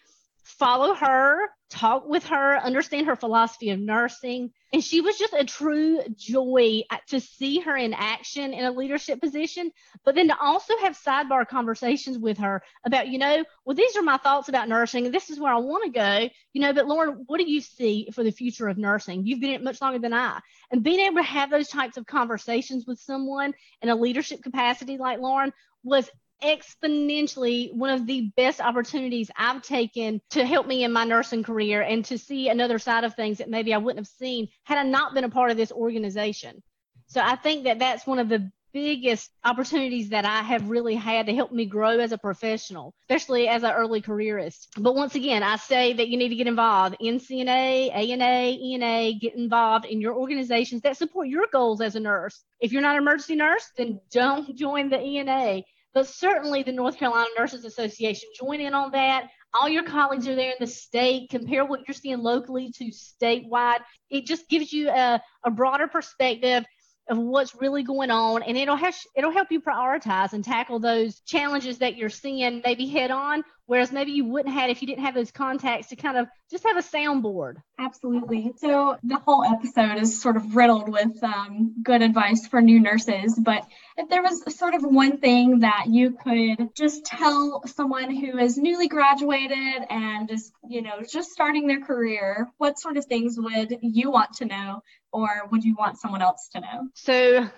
follow 0.42 0.94
her, 0.94 1.48
talk 1.70 2.08
with 2.08 2.26
her, 2.26 2.58
understand 2.58 3.06
her 3.06 3.16
philosophy 3.16 3.70
of 3.70 3.78
nursing. 3.78 4.50
And 4.72 4.82
she 4.82 5.00
was 5.00 5.16
just 5.16 5.32
a 5.32 5.44
true 5.44 6.00
joy 6.16 6.82
to 7.08 7.20
see 7.20 7.60
her 7.60 7.76
in 7.76 7.94
action 7.94 8.52
in 8.52 8.64
a 8.64 8.70
leadership 8.70 9.20
position, 9.20 9.70
but 10.04 10.14
then 10.14 10.28
to 10.28 10.36
also 10.40 10.74
have 10.78 10.98
sidebar 10.98 11.46
conversations 11.46 12.18
with 12.18 12.38
her 12.38 12.62
about, 12.84 13.08
you 13.08 13.18
know, 13.18 13.44
well, 13.64 13.76
these 13.76 13.96
are 13.96 14.02
my 14.02 14.16
thoughts 14.16 14.48
about 14.48 14.68
nursing, 14.68 15.06
and 15.06 15.14
this 15.14 15.30
is 15.30 15.38
where 15.38 15.52
I 15.52 15.58
want 15.58 15.84
to 15.84 15.90
go, 15.90 16.28
you 16.52 16.60
know, 16.60 16.72
but 16.72 16.86
Lauren, 16.86 17.24
what 17.26 17.38
do 17.38 17.50
you 17.50 17.60
see 17.60 18.08
for 18.12 18.22
the 18.24 18.32
future 18.32 18.68
of 18.68 18.78
nursing? 18.78 19.26
You've 19.26 19.40
been 19.40 19.50
in 19.50 19.56
it 19.56 19.64
much 19.64 19.80
longer 19.80 19.98
than 19.98 20.14
I. 20.14 20.40
And 20.70 20.82
being 20.82 21.00
able 21.00 21.16
to 21.16 21.22
have 21.22 21.50
those 21.50 21.68
types 21.68 21.96
of 21.96 22.06
conversations 22.06 22.86
with 22.86 22.98
someone 22.98 23.54
in 23.82 23.88
a 23.88 23.96
leadership 23.96 24.42
capacity 24.42 24.98
like 24.98 25.20
Lauren 25.20 25.52
was 25.82 26.10
exponentially 26.42 27.72
one 27.74 27.90
of 27.90 28.06
the 28.06 28.32
best 28.36 28.60
opportunities 28.60 29.30
I've 29.36 29.62
taken 29.62 30.20
to 30.30 30.44
help 30.44 30.66
me 30.66 30.84
in 30.84 30.92
my 30.92 31.04
nursing 31.04 31.42
career 31.42 31.82
and 31.82 32.04
to 32.06 32.18
see 32.18 32.48
another 32.48 32.78
side 32.78 33.04
of 33.04 33.14
things 33.14 33.38
that 33.38 33.50
maybe 33.50 33.74
I 33.74 33.78
wouldn't 33.78 34.06
have 34.06 34.16
seen 34.18 34.48
had 34.64 34.78
I 34.78 34.82
not 34.84 35.14
been 35.14 35.24
a 35.24 35.30
part 35.30 35.50
of 35.50 35.56
this 35.56 35.72
organization. 35.72 36.62
So 37.06 37.20
I 37.20 37.36
think 37.36 37.64
that 37.64 37.78
that's 37.78 38.06
one 38.06 38.18
of 38.18 38.28
the 38.28 38.50
biggest 38.72 39.30
opportunities 39.44 40.10
that 40.10 40.24
I 40.24 40.42
have 40.42 40.70
really 40.70 40.94
had 40.94 41.26
to 41.26 41.34
help 41.34 41.52
me 41.52 41.66
grow 41.66 41.98
as 41.98 42.12
a 42.12 42.18
professional, 42.18 42.94
especially 43.02 43.48
as 43.48 43.62
an 43.62 43.72
early 43.72 44.00
careerist. 44.00 44.68
But 44.76 44.94
once 44.94 45.14
again, 45.16 45.42
I 45.42 45.56
say 45.56 45.92
that 45.94 46.08
you 46.08 46.16
need 46.16 46.28
to 46.28 46.36
get 46.36 46.46
involved. 46.46 46.96
NCNA, 47.00 47.92
ANA, 47.92 48.56
ENA, 48.62 49.18
get 49.18 49.34
involved 49.34 49.86
in 49.86 50.00
your 50.00 50.14
organizations 50.14 50.82
that 50.82 50.96
support 50.96 51.28
your 51.28 51.46
goals 51.52 51.80
as 51.80 51.96
a 51.96 52.00
nurse. 52.00 52.44
If 52.60 52.72
you're 52.72 52.82
not 52.82 52.96
an 52.96 53.02
emergency 53.02 53.34
nurse, 53.34 53.68
then 53.76 54.00
don't 54.12 54.54
join 54.56 54.88
the 54.88 55.00
ENA 55.00 55.62
but 55.94 56.06
certainly 56.06 56.62
the 56.62 56.72
North 56.72 56.96
Carolina 56.96 57.28
Nurses 57.38 57.64
Association. 57.64 58.28
Join 58.38 58.60
in 58.60 58.74
on 58.74 58.92
that. 58.92 59.28
All 59.52 59.68
your 59.68 59.82
colleagues 59.82 60.28
are 60.28 60.36
there 60.36 60.50
in 60.50 60.56
the 60.60 60.66
state. 60.66 61.30
Compare 61.30 61.64
what 61.64 61.80
you're 61.86 61.94
seeing 61.94 62.20
locally 62.20 62.70
to 62.76 62.90
statewide. 62.90 63.80
It 64.08 64.26
just 64.26 64.48
gives 64.48 64.72
you 64.72 64.90
a, 64.90 65.20
a 65.44 65.50
broader 65.50 65.88
perspective 65.88 66.64
of 67.10 67.18
what's 67.18 67.54
really 67.60 67.82
going 67.82 68.10
on 68.10 68.42
and 68.42 68.56
it'll 68.56 68.76
have, 68.76 68.94
it'll 69.16 69.32
help 69.32 69.50
you 69.50 69.60
prioritize 69.60 70.32
and 70.32 70.44
tackle 70.44 70.78
those 70.78 71.20
challenges 71.20 71.78
that 71.78 71.96
you're 71.96 72.08
seeing 72.08 72.62
maybe 72.64 72.86
head 72.86 73.10
on 73.10 73.42
whereas 73.66 73.92
maybe 73.92 74.10
you 74.10 74.24
wouldn't 74.24 74.52
have 74.52 74.68
if 74.68 74.82
you 74.82 74.88
didn't 74.88 75.04
have 75.04 75.14
those 75.14 75.30
contacts 75.30 75.88
to 75.88 75.96
kind 75.96 76.16
of 76.16 76.26
just 76.50 76.64
have 76.64 76.76
a 76.76 76.80
soundboard. 76.80 77.54
Absolutely. 77.78 78.52
So 78.56 78.96
the 79.04 79.16
whole 79.16 79.44
episode 79.44 79.96
is 79.98 80.20
sort 80.20 80.36
of 80.36 80.56
riddled 80.56 80.88
with 80.88 81.22
um, 81.22 81.74
good 81.82 82.02
advice 82.02 82.46
for 82.46 82.60
new 82.60 82.80
nurses 82.80 83.38
but 83.38 83.64
if 83.96 84.08
there 84.08 84.22
was 84.22 84.56
sort 84.56 84.74
of 84.74 84.82
one 84.82 85.18
thing 85.18 85.60
that 85.60 85.86
you 85.88 86.16
could 86.22 86.74
just 86.74 87.04
tell 87.04 87.62
someone 87.66 88.14
who 88.14 88.38
is 88.38 88.56
newly 88.56 88.88
graduated 88.88 89.84
and 89.88 90.28
just 90.28 90.52
you 90.68 90.82
know 90.82 91.02
just 91.08 91.30
starting 91.30 91.66
their 91.66 91.80
career 91.80 92.48
what 92.58 92.78
sort 92.78 92.96
of 92.96 93.04
things 93.04 93.36
would 93.38 93.76
you 93.82 94.10
want 94.10 94.32
to 94.34 94.44
know 94.44 94.82
or 95.12 95.28
would 95.50 95.64
you 95.64 95.74
want 95.74 95.98
someone 95.98 96.22
else 96.22 96.48
to 96.52 96.60
know? 96.60 96.88
So 96.94 97.48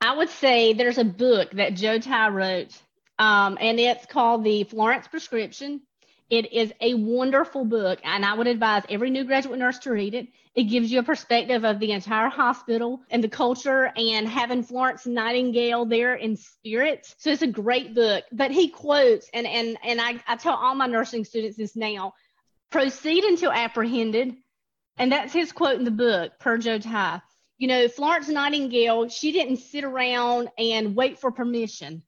I 0.00 0.16
would 0.16 0.28
say 0.28 0.72
there's 0.72 0.98
a 0.98 1.04
book 1.04 1.52
that 1.52 1.74
Joe 1.74 1.98
Tye 1.98 2.28
wrote, 2.28 2.76
um, 3.18 3.58
and 3.60 3.80
it's 3.80 4.06
called 4.06 4.44
The 4.44 4.64
Florence 4.64 5.08
Prescription. 5.08 5.82
It 6.28 6.52
is 6.52 6.72
a 6.80 6.94
wonderful 6.94 7.64
book, 7.64 8.00
and 8.02 8.24
I 8.24 8.34
would 8.34 8.48
advise 8.48 8.82
every 8.88 9.10
new 9.10 9.24
graduate 9.24 9.60
nurse 9.60 9.78
to 9.80 9.92
read 9.92 10.14
it. 10.14 10.26
It 10.56 10.64
gives 10.64 10.90
you 10.90 10.98
a 10.98 11.04
perspective 11.04 11.64
of 11.64 11.78
the 11.78 11.92
entire 11.92 12.28
hospital 12.28 13.02
and 13.10 13.22
the 13.22 13.28
culture 13.28 13.92
and 13.96 14.26
having 14.26 14.64
Florence 14.64 15.06
Nightingale 15.06 15.84
there 15.84 16.14
in 16.14 16.36
spirit. 16.36 17.14
So 17.18 17.30
it's 17.30 17.42
a 17.42 17.46
great 17.46 17.94
book. 17.94 18.24
But 18.32 18.50
he 18.50 18.68
quotes, 18.68 19.30
and 19.32 19.46
and 19.46 19.78
and 19.84 20.00
I, 20.00 20.20
I 20.26 20.36
tell 20.36 20.54
all 20.56 20.74
my 20.74 20.86
nursing 20.86 21.24
students 21.24 21.58
this 21.58 21.76
now, 21.76 22.14
proceed 22.70 23.22
until 23.22 23.52
apprehended. 23.52 24.34
And 24.98 25.12
that's 25.12 25.32
his 25.32 25.52
quote 25.52 25.78
in 25.78 25.84
the 25.84 25.90
book, 25.90 26.38
per 26.38 26.58
Joe 26.58 26.78
Tye. 26.78 27.20
You 27.58 27.68
know, 27.68 27.88
Florence 27.88 28.28
Nightingale, 28.28 29.08
she 29.08 29.32
didn't 29.32 29.58
sit 29.58 29.84
around 29.84 30.48
and 30.58 30.94
wait 30.94 31.18
for 31.18 31.30
permission 31.30 32.02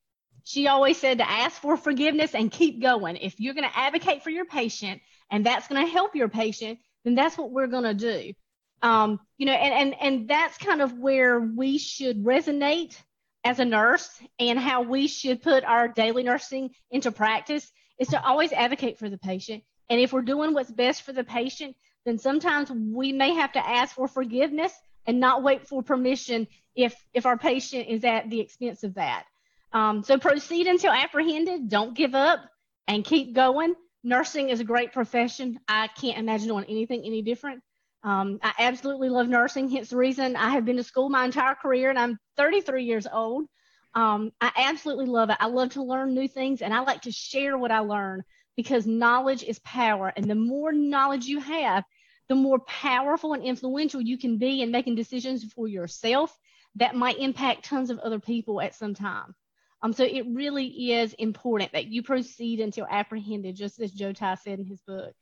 she 0.48 0.66
always 0.66 0.96
said 0.96 1.18
to 1.18 1.30
ask 1.30 1.60
for 1.60 1.76
forgiveness 1.76 2.34
and 2.34 2.50
keep 2.50 2.80
going. 2.80 3.16
If 3.16 3.38
you're 3.38 3.52
going 3.52 3.68
to 3.68 3.78
advocate 3.78 4.22
for 4.22 4.30
your 4.30 4.46
patient 4.46 5.02
and 5.30 5.44
that's 5.44 5.68
going 5.68 5.84
to 5.84 5.92
help 5.92 6.16
your 6.16 6.30
patient, 6.30 6.78
then 7.04 7.14
that's 7.14 7.36
what 7.36 7.50
we're 7.50 7.66
going 7.66 7.84
to 7.84 7.92
do. 7.92 8.32
Um, 8.80 9.20
you 9.36 9.44
know, 9.44 9.52
and, 9.52 9.74
and, 9.74 10.02
and 10.02 10.28
that's 10.28 10.56
kind 10.56 10.80
of 10.80 10.98
where 10.98 11.38
we 11.38 11.76
should 11.76 12.24
resonate 12.24 12.98
as 13.44 13.58
a 13.58 13.64
nurse 13.66 14.08
and 14.38 14.58
how 14.58 14.80
we 14.80 15.06
should 15.06 15.42
put 15.42 15.64
our 15.64 15.86
daily 15.86 16.22
nursing 16.22 16.70
into 16.90 17.12
practice 17.12 17.70
is 17.98 18.08
to 18.08 18.24
always 18.24 18.50
advocate 18.50 18.98
for 18.98 19.10
the 19.10 19.18
patient. 19.18 19.62
And 19.90 20.00
if 20.00 20.14
we're 20.14 20.22
doing 20.22 20.54
what's 20.54 20.70
best 20.70 21.02
for 21.02 21.12
the 21.12 21.24
patient, 21.24 21.76
then 22.08 22.18
sometimes 22.18 22.70
we 22.70 23.12
may 23.12 23.34
have 23.34 23.52
to 23.52 23.66
ask 23.66 23.94
for 23.94 24.08
forgiveness 24.08 24.72
and 25.06 25.20
not 25.20 25.42
wait 25.42 25.68
for 25.68 25.82
permission 25.82 26.46
if 26.74 26.96
if 27.12 27.26
our 27.26 27.36
patient 27.36 27.88
is 27.88 28.04
at 28.04 28.30
the 28.30 28.40
expense 28.40 28.82
of 28.82 28.94
that. 28.94 29.24
Um, 29.72 30.02
so 30.02 30.18
proceed 30.18 30.66
until 30.66 30.92
apprehended. 30.92 31.68
Don't 31.68 31.94
give 31.94 32.14
up 32.14 32.40
and 32.86 33.04
keep 33.04 33.34
going. 33.34 33.74
Nursing 34.02 34.48
is 34.48 34.60
a 34.60 34.64
great 34.64 34.92
profession. 34.92 35.60
I 35.68 35.88
can't 35.88 36.18
imagine 36.18 36.48
doing 36.48 36.64
anything 36.68 37.02
any 37.04 37.20
different. 37.20 37.62
Um, 38.02 38.38
I 38.40 38.52
absolutely 38.60 39.10
love 39.10 39.28
nursing. 39.28 39.68
Hence 39.68 39.90
the 39.90 39.96
reason 39.96 40.36
I 40.36 40.50
have 40.50 40.64
been 40.64 40.76
to 40.76 40.84
school 40.84 41.10
my 41.10 41.24
entire 41.24 41.54
career 41.54 41.90
and 41.90 41.98
I'm 41.98 42.18
33 42.36 42.84
years 42.84 43.06
old. 43.12 43.46
Um, 43.94 44.30
I 44.40 44.52
absolutely 44.56 45.06
love 45.06 45.30
it. 45.30 45.36
I 45.40 45.46
love 45.46 45.70
to 45.70 45.82
learn 45.82 46.14
new 46.14 46.28
things 46.28 46.62
and 46.62 46.72
I 46.72 46.80
like 46.80 47.02
to 47.02 47.12
share 47.12 47.58
what 47.58 47.72
I 47.72 47.80
learn 47.80 48.22
because 48.56 48.86
knowledge 48.86 49.42
is 49.42 49.58
power. 49.60 50.12
And 50.16 50.26
the 50.26 50.34
more 50.34 50.72
knowledge 50.72 51.26
you 51.26 51.40
have, 51.40 51.84
the 52.28 52.34
more 52.34 52.58
powerful 52.60 53.32
and 53.32 53.42
influential 53.42 54.00
you 54.00 54.18
can 54.18 54.38
be 54.38 54.62
in 54.62 54.70
making 54.70 54.94
decisions 54.94 55.44
for 55.52 55.66
yourself 55.66 56.36
that 56.76 56.94
might 56.94 57.18
impact 57.18 57.64
tons 57.64 57.90
of 57.90 57.98
other 57.98 58.20
people 58.20 58.60
at 58.60 58.74
some 58.74 58.94
time. 58.94 59.34
Um, 59.82 59.92
so 59.92 60.04
it 60.04 60.26
really 60.28 60.92
is 60.92 61.14
important 61.14 61.72
that 61.72 61.86
you 61.86 62.02
proceed 62.02 62.60
until 62.60 62.86
apprehended, 62.90 63.54
just 63.56 63.80
as 63.80 63.92
Joe 63.92 64.12
Tye 64.12 64.34
said 64.34 64.58
in 64.58 64.66
his 64.66 64.80
book. 64.80 65.14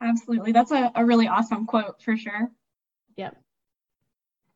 Absolutely. 0.00 0.52
That's 0.52 0.70
a, 0.70 0.92
a 0.94 1.04
really 1.04 1.26
awesome 1.26 1.66
quote 1.66 2.00
for 2.02 2.16
sure. 2.16 2.50
Yep. 3.16 3.36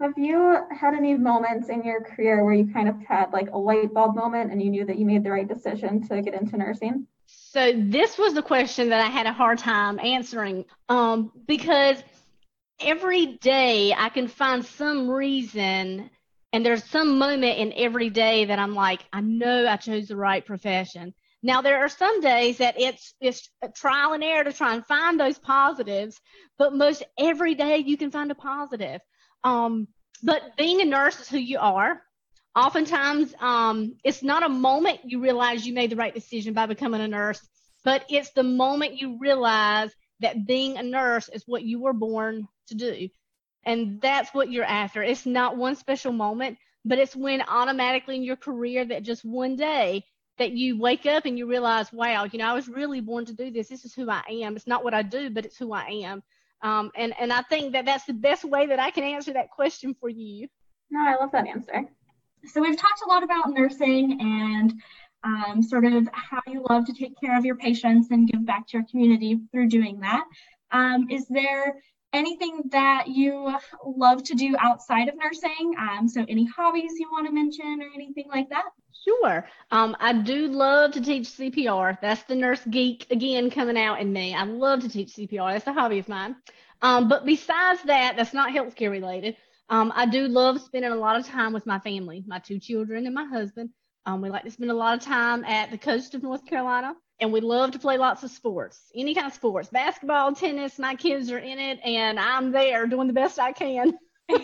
Have 0.01 0.15
you 0.17 0.59
had 0.71 0.95
any 0.95 1.17
moments 1.17 1.69
in 1.69 1.85
your 1.85 2.03
career 2.03 2.45
where 2.45 2.55
you 2.55 2.73
kind 2.73 2.89
of 2.89 2.97
had 3.07 3.33
like 3.33 3.51
a 3.51 3.59
light 3.59 3.93
bulb 3.93 4.15
moment 4.17 4.53
and 4.53 4.63
you 4.63 4.71
knew 4.71 4.85
that 4.85 4.99
you 4.99 5.07
made 5.07 5.25
the 5.25 5.31
right 5.31 5.47
decision 5.47 6.07
to 6.09 6.23
get 6.23 6.35
into 6.35 6.57
nursing? 6.57 7.07
So 7.53 7.73
this 7.77 8.17
was 8.17 8.35
the 8.35 8.43
question 8.43 8.89
that 8.91 9.05
I 9.05 9.11
had 9.11 9.27
a 9.27 9.33
hard 9.33 9.59
time 9.59 9.99
answering 9.99 10.65
um, 10.89 11.33
because 11.47 12.03
every 12.81 13.27
day 13.27 13.93
I 13.97 14.09
can 14.09 14.27
find 14.29 14.65
some 14.65 15.11
reason 15.11 16.11
and 16.53 16.67
there's 16.67 16.85
some 16.85 17.19
moment 17.19 17.59
in 17.59 17.73
every 17.75 18.11
day 18.11 18.47
that 18.47 18.59
I'm 18.59 18.75
like, 18.75 19.01
I 19.13 19.21
know 19.21 19.67
I 19.67 19.77
chose 19.77 20.09
the 20.09 20.17
right 20.17 20.45
profession. 20.45 21.15
Now 21.43 21.63
there 21.63 21.85
are 21.85 21.89
some 21.89 22.21
days 22.21 22.59
that 22.59 22.81
it's 22.81 23.15
it's 23.21 23.51
trial 23.75 24.13
and 24.13 24.23
error 24.23 24.45
to 24.45 24.53
try 24.53 24.75
and 24.75 24.87
find 24.87 25.19
those 25.19 25.39
positives, 25.39 26.21
but 26.59 26.75
most 26.75 27.03
every 27.19 27.55
day 27.55 27.79
you 27.79 27.97
can 27.97 28.11
find 28.11 28.31
a 28.31 28.35
positive. 28.35 29.01
Um, 29.43 29.89
but 30.23 30.57
being 30.57 30.81
a 30.81 30.85
nurse 30.85 31.19
is 31.21 31.29
who 31.29 31.39
you 31.39 31.59
are. 31.59 32.01
Oftentimes, 32.55 33.35
um, 33.41 33.97
it's 34.05 34.23
not 34.23 34.43
a 34.43 34.49
moment 34.49 35.01
you 35.05 35.21
realize 35.21 35.67
you 35.67 35.73
made 35.73 35.91
the 35.91 35.97
right 35.97 36.15
decision 36.15 36.53
by 36.53 36.67
becoming 36.67 37.01
a 37.01 37.09
nurse, 37.09 37.41
but 37.83 38.05
it's 38.11 38.31
the 38.31 38.43
moment 38.43 39.01
you 39.01 39.19
realize 39.19 39.95
that 40.21 40.47
being 40.47 40.77
a 40.77 40.83
nurse 40.83 41.29
is 41.29 41.45
what 41.47 41.63
you 41.63 41.81
were 41.81 41.95
born 41.95 42.47
to 42.69 42.75
do. 42.75 43.09
And 43.65 44.01
that's 44.01 44.35
what 44.35 44.51
you're 44.51 44.65
after. 44.65 45.03
It's 45.03 45.25
not 45.25 45.57
one 45.57 45.77
special 45.77 46.13
moment, 46.13 46.59
but 46.85 46.99
it's 46.99 47.17
when 47.17 47.43
automatically 47.43 48.17
in 48.17 48.25
your 48.25 48.37
career 48.37 48.85
that 48.85 49.03
just 49.03 49.25
one 49.25 49.57
day 49.57 50.05
that 50.39 50.53
you 50.53 50.79
wake 50.79 51.07
up 51.07 51.25
and 51.25 51.39
you 51.39 51.47
realize, 51.47 51.93
wow, 51.93 52.25
you 52.25 52.39
know, 52.39 52.47
I 52.47 52.55
was 52.55 52.69
really 52.69 53.01
born 53.01 53.25
to 53.27 53.33
do 53.33 53.51
this. 53.51 53.69
This 53.69 53.85
is 53.85 53.95
who 53.95 54.11
I 54.11 54.23
am. 54.29 54.57
It's 54.57 54.67
not 54.67 54.85
what 54.85 54.95
I 54.95 55.03
do, 55.03 55.31
but 55.31 55.45
it's 55.45 55.57
who 55.57 55.73
I 55.73 55.87
am. 56.05 56.23
Um, 56.63 56.91
and, 56.97 57.15
and 57.19 57.33
I 57.33 57.43
think 57.43 57.73
that 57.73 57.85
that's 57.85 58.05
the 58.05 58.13
best 58.13 58.45
way 58.45 58.67
that 58.67 58.79
I 58.79 58.91
can 58.91 59.05
answer 59.05 59.33
that 59.33 59.51
question 59.51 59.95
for 59.99 60.09
you. 60.09 60.49
No, 60.91 61.01
I 61.01 61.17
love 61.21 61.33
that 61.33 61.47
answer. 61.47 61.89
So 62.45 62.61
we've 62.61 62.77
talked 62.77 63.03
a 63.05 63.09
lot 63.09 63.23
about 63.23 63.51
nursing 63.51 64.19
and 64.21 64.75
um, 65.25 65.63
sort 65.63 65.85
of 65.85 66.09
how 66.13 66.41
you 66.47 66.65
love 66.69 66.85
to 66.87 66.93
take 66.93 67.19
care 67.21 67.39
of 67.39 67.45
your 67.45 67.57
patients 67.57 68.11
and 68.11 68.29
give 68.29 68.45
back 68.45 68.67
to 68.69 68.79
your 68.79 68.87
community 68.91 69.39
through 69.53 69.69
doing 69.69 70.01
that. 70.01 70.25
Um, 70.73 71.09
is 71.11 71.27
there 71.29 71.77
anything 72.13 72.63
that 72.71 73.09
you 73.09 73.55
love 73.85 74.23
to 74.25 74.35
do 74.35 74.57
outside 74.59 75.09
of 75.09 75.15
nursing? 75.17 75.75
Um, 75.79 76.09
so, 76.09 76.25
any 76.29 76.47
hobbies 76.47 76.93
you 76.99 77.09
want 77.13 77.27
to 77.27 77.33
mention 77.33 77.81
or 77.81 77.89
anything 77.95 78.27
like 78.29 78.49
that? 78.51 78.65
Sure. 79.05 79.47
Um, 79.71 79.97
I 79.99 80.13
do 80.13 80.49
love 80.49 80.93
to 80.93 81.01
teach 81.01 81.29
CPR. 81.29 81.99
That's 82.01 82.23
the 82.25 82.35
nurse 82.35 82.61
geek 82.71 83.07
again 83.11 83.51
coming 83.51 83.77
out 83.77 84.01
in 84.01 84.13
me. 84.13 84.35
I 84.35 84.45
love 84.45 84.81
to 84.81 84.89
teach 84.89 85.15
CPR. 85.15 85.53
That's 85.53 85.67
a 85.67 85.73
hobby 85.73 85.99
of 85.99 86.09
mine. 86.09 86.37
Um, 86.83 87.09
but 87.09 87.25
besides 87.25 87.83
that, 87.85 88.17
that's 88.17 88.35
not 88.35 88.53
healthcare 88.53 88.91
related. 88.91 89.37
Um, 89.73 89.91
I 89.97 90.05
do 90.05 90.29
love 90.29 90.61
spending 90.61 90.93
a 90.93 90.97
lot 90.97 91.19
of 91.19 91.27
time 91.27 91.55
with 91.55 91.65
my 91.65 91.79
family, 91.79 92.23
my 92.27 92.39
two 92.39 92.59
children 92.59 93.07
and 93.07 93.15
my 93.15 93.25
husband. 93.25 93.71
Um, 94.05 94.21
we 94.21 94.29
like 94.29 94.45
to 94.45 94.51
spend 94.51 94.71
a 94.71 94.75
lot 94.75 94.99
of 94.99 95.03
time 95.03 95.45
at 95.45 95.71
the 95.71 95.79
coast 95.79 96.15
of 96.15 96.23
North 96.23 96.45
Carolina 96.45 96.95
and 97.21 97.33
we 97.33 97.41
love 97.41 97.71
to 97.71 97.79
play 97.79 97.97
lots 97.97 98.23
of 98.23 98.31
sports, 98.31 98.91
any 98.95 99.15
kind 99.15 99.27
of 99.27 99.33
sports, 99.33 99.71
basketball, 99.71 100.35
tennis. 100.35 100.79
My 100.79 100.95
kids 100.95 101.31
are 101.31 101.39
in 101.39 101.59
it, 101.59 101.79
and 101.83 102.21
I'm 102.21 102.53
there 102.53 102.87
doing 102.87 103.07
the 103.07 103.15
best 103.15 103.39
I 103.39 103.53
can. 103.53 103.97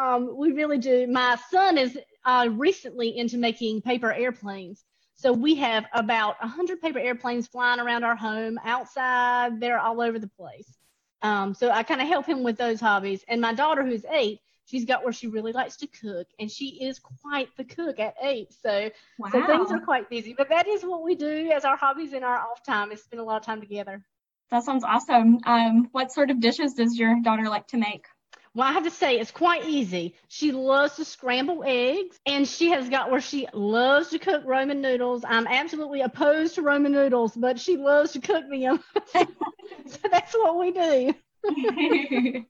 um, 0.00 0.36
we 0.36 0.50
really 0.50 0.78
do. 0.78 1.06
My 1.06 1.36
son 1.50 1.78
is 1.78 1.96
uh, 2.24 2.48
recently 2.50 3.16
into 3.16 3.38
making 3.38 3.82
paper 3.82 4.12
airplanes. 4.12 4.84
So 5.14 5.32
we 5.32 5.54
have 5.56 5.84
about 5.92 6.40
100 6.40 6.80
paper 6.80 6.98
airplanes 6.98 7.46
flying 7.46 7.78
around 7.78 8.02
our 8.02 8.16
home, 8.16 8.58
outside, 8.64 9.60
they're 9.60 9.78
all 9.78 10.00
over 10.00 10.18
the 10.18 10.30
place. 10.36 10.78
Um, 11.22 11.54
so 11.54 11.70
I 11.70 11.82
kind 11.82 12.00
of 12.00 12.08
help 12.08 12.26
him 12.26 12.42
with 12.42 12.56
those 12.56 12.80
hobbies. 12.80 13.24
And 13.28 13.40
my 13.40 13.54
daughter, 13.54 13.84
who's 13.84 14.04
eight, 14.10 14.40
she's 14.66 14.84
got 14.84 15.04
where 15.04 15.12
she 15.12 15.26
really 15.26 15.52
likes 15.52 15.76
to 15.76 15.86
cook 15.86 16.26
and 16.38 16.50
she 16.50 16.82
is 16.82 16.98
quite 16.98 17.48
the 17.56 17.64
cook 17.64 17.98
at 17.98 18.14
eight 18.22 18.52
so 18.52 18.90
wow. 19.18 19.28
so 19.30 19.46
things 19.46 19.70
are 19.70 19.80
quite 19.80 20.08
busy 20.08 20.34
but 20.36 20.48
that 20.48 20.66
is 20.66 20.82
what 20.82 21.02
we 21.02 21.14
do 21.14 21.50
as 21.54 21.64
our 21.64 21.76
hobbies 21.76 22.12
in 22.12 22.22
our 22.22 22.38
off 22.38 22.62
time 22.62 22.92
is 22.92 23.02
spend 23.02 23.20
a 23.20 23.24
lot 23.24 23.36
of 23.36 23.44
time 23.44 23.60
together 23.60 24.02
that 24.50 24.62
sounds 24.64 24.84
awesome 24.84 25.38
um, 25.46 25.88
what 25.92 26.12
sort 26.12 26.30
of 26.30 26.40
dishes 26.40 26.74
does 26.74 26.98
your 26.98 27.16
daughter 27.22 27.48
like 27.48 27.66
to 27.66 27.76
make 27.76 28.06
well, 28.54 28.68
I 28.68 28.72
have 28.72 28.84
to 28.84 28.90
say 28.90 29.18
it's 29.18 29.30
quite 29.30 29.66
easy. 29.66 30.14
She 30.28 30.52
loves 30.52 30.96
to 30.96 31.04
scramble 31.04 31.64
eggs, 31.64 32.18
and 32.26 32.46
she 32.46 32.70
has 32.70 32.88
got 32.88 33.10
where 33.10 33.20
she 33.20 33.48
loves 33.54 34.10
to 34.10 34.18
cook 34.18 34.42
Roman 34.44 34.82
noodles. 34.82 35.24
I'm 35.26 35.46
absolutely 35.46 36.02
opposed 36.02 36.56
to 36.56 36.62
Roman 36.62 36.92
noodles, 36.92 37.34
but 37.34 37.58
she 37.58 37.76
loves 37.78 38.12
to 38.12 38.20
cook 38.20 38.44
them. 38.50 38.82
so 39.14 40.08
that's 40.10 40.34
what 40.34 40.58
we 40.58 40.70
do. 40.70 41.14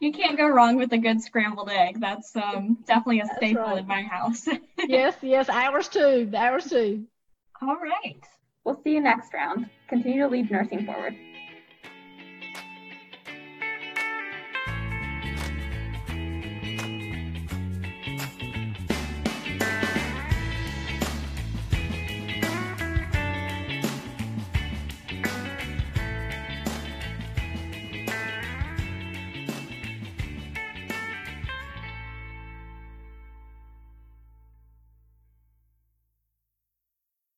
you 0.00 0.12
can't 0.12 0.38
go 0.38 0.46
wrong 0.46 0.76
with 0.76 0.92
a 0.92 0.98
good 0.98 1.20
scrambled 1.20 1.70
egg. 1.70 2.00
That's 2.00 2.34
um, 2.36 2.78
definitely 2.86 3.20
a 3.20 3.26
staple 3.36 3.62
right. 3.62 3.78
in 3.78 3.86
my 3.86 4.02
house. 4.02 4.46
yes, 4.78 5.16
yes, 5.22 5.48
ours 5.48 5.88
too. 5.88 6.30
Ours 6.36 6.70
too. 6.70 7.04
All 7.60 7.76
right. 7.76 8.22
We'll 8.64 8.80
see 8.84 8.90
you 8.90 9.00
next 9.00 9.34
round. 9.34 9.70
Continue 9.88 10.22
to 10.22 10.28
lead 10.28 10.50
nursing 10.50 10.86
forward. 10.86 11.16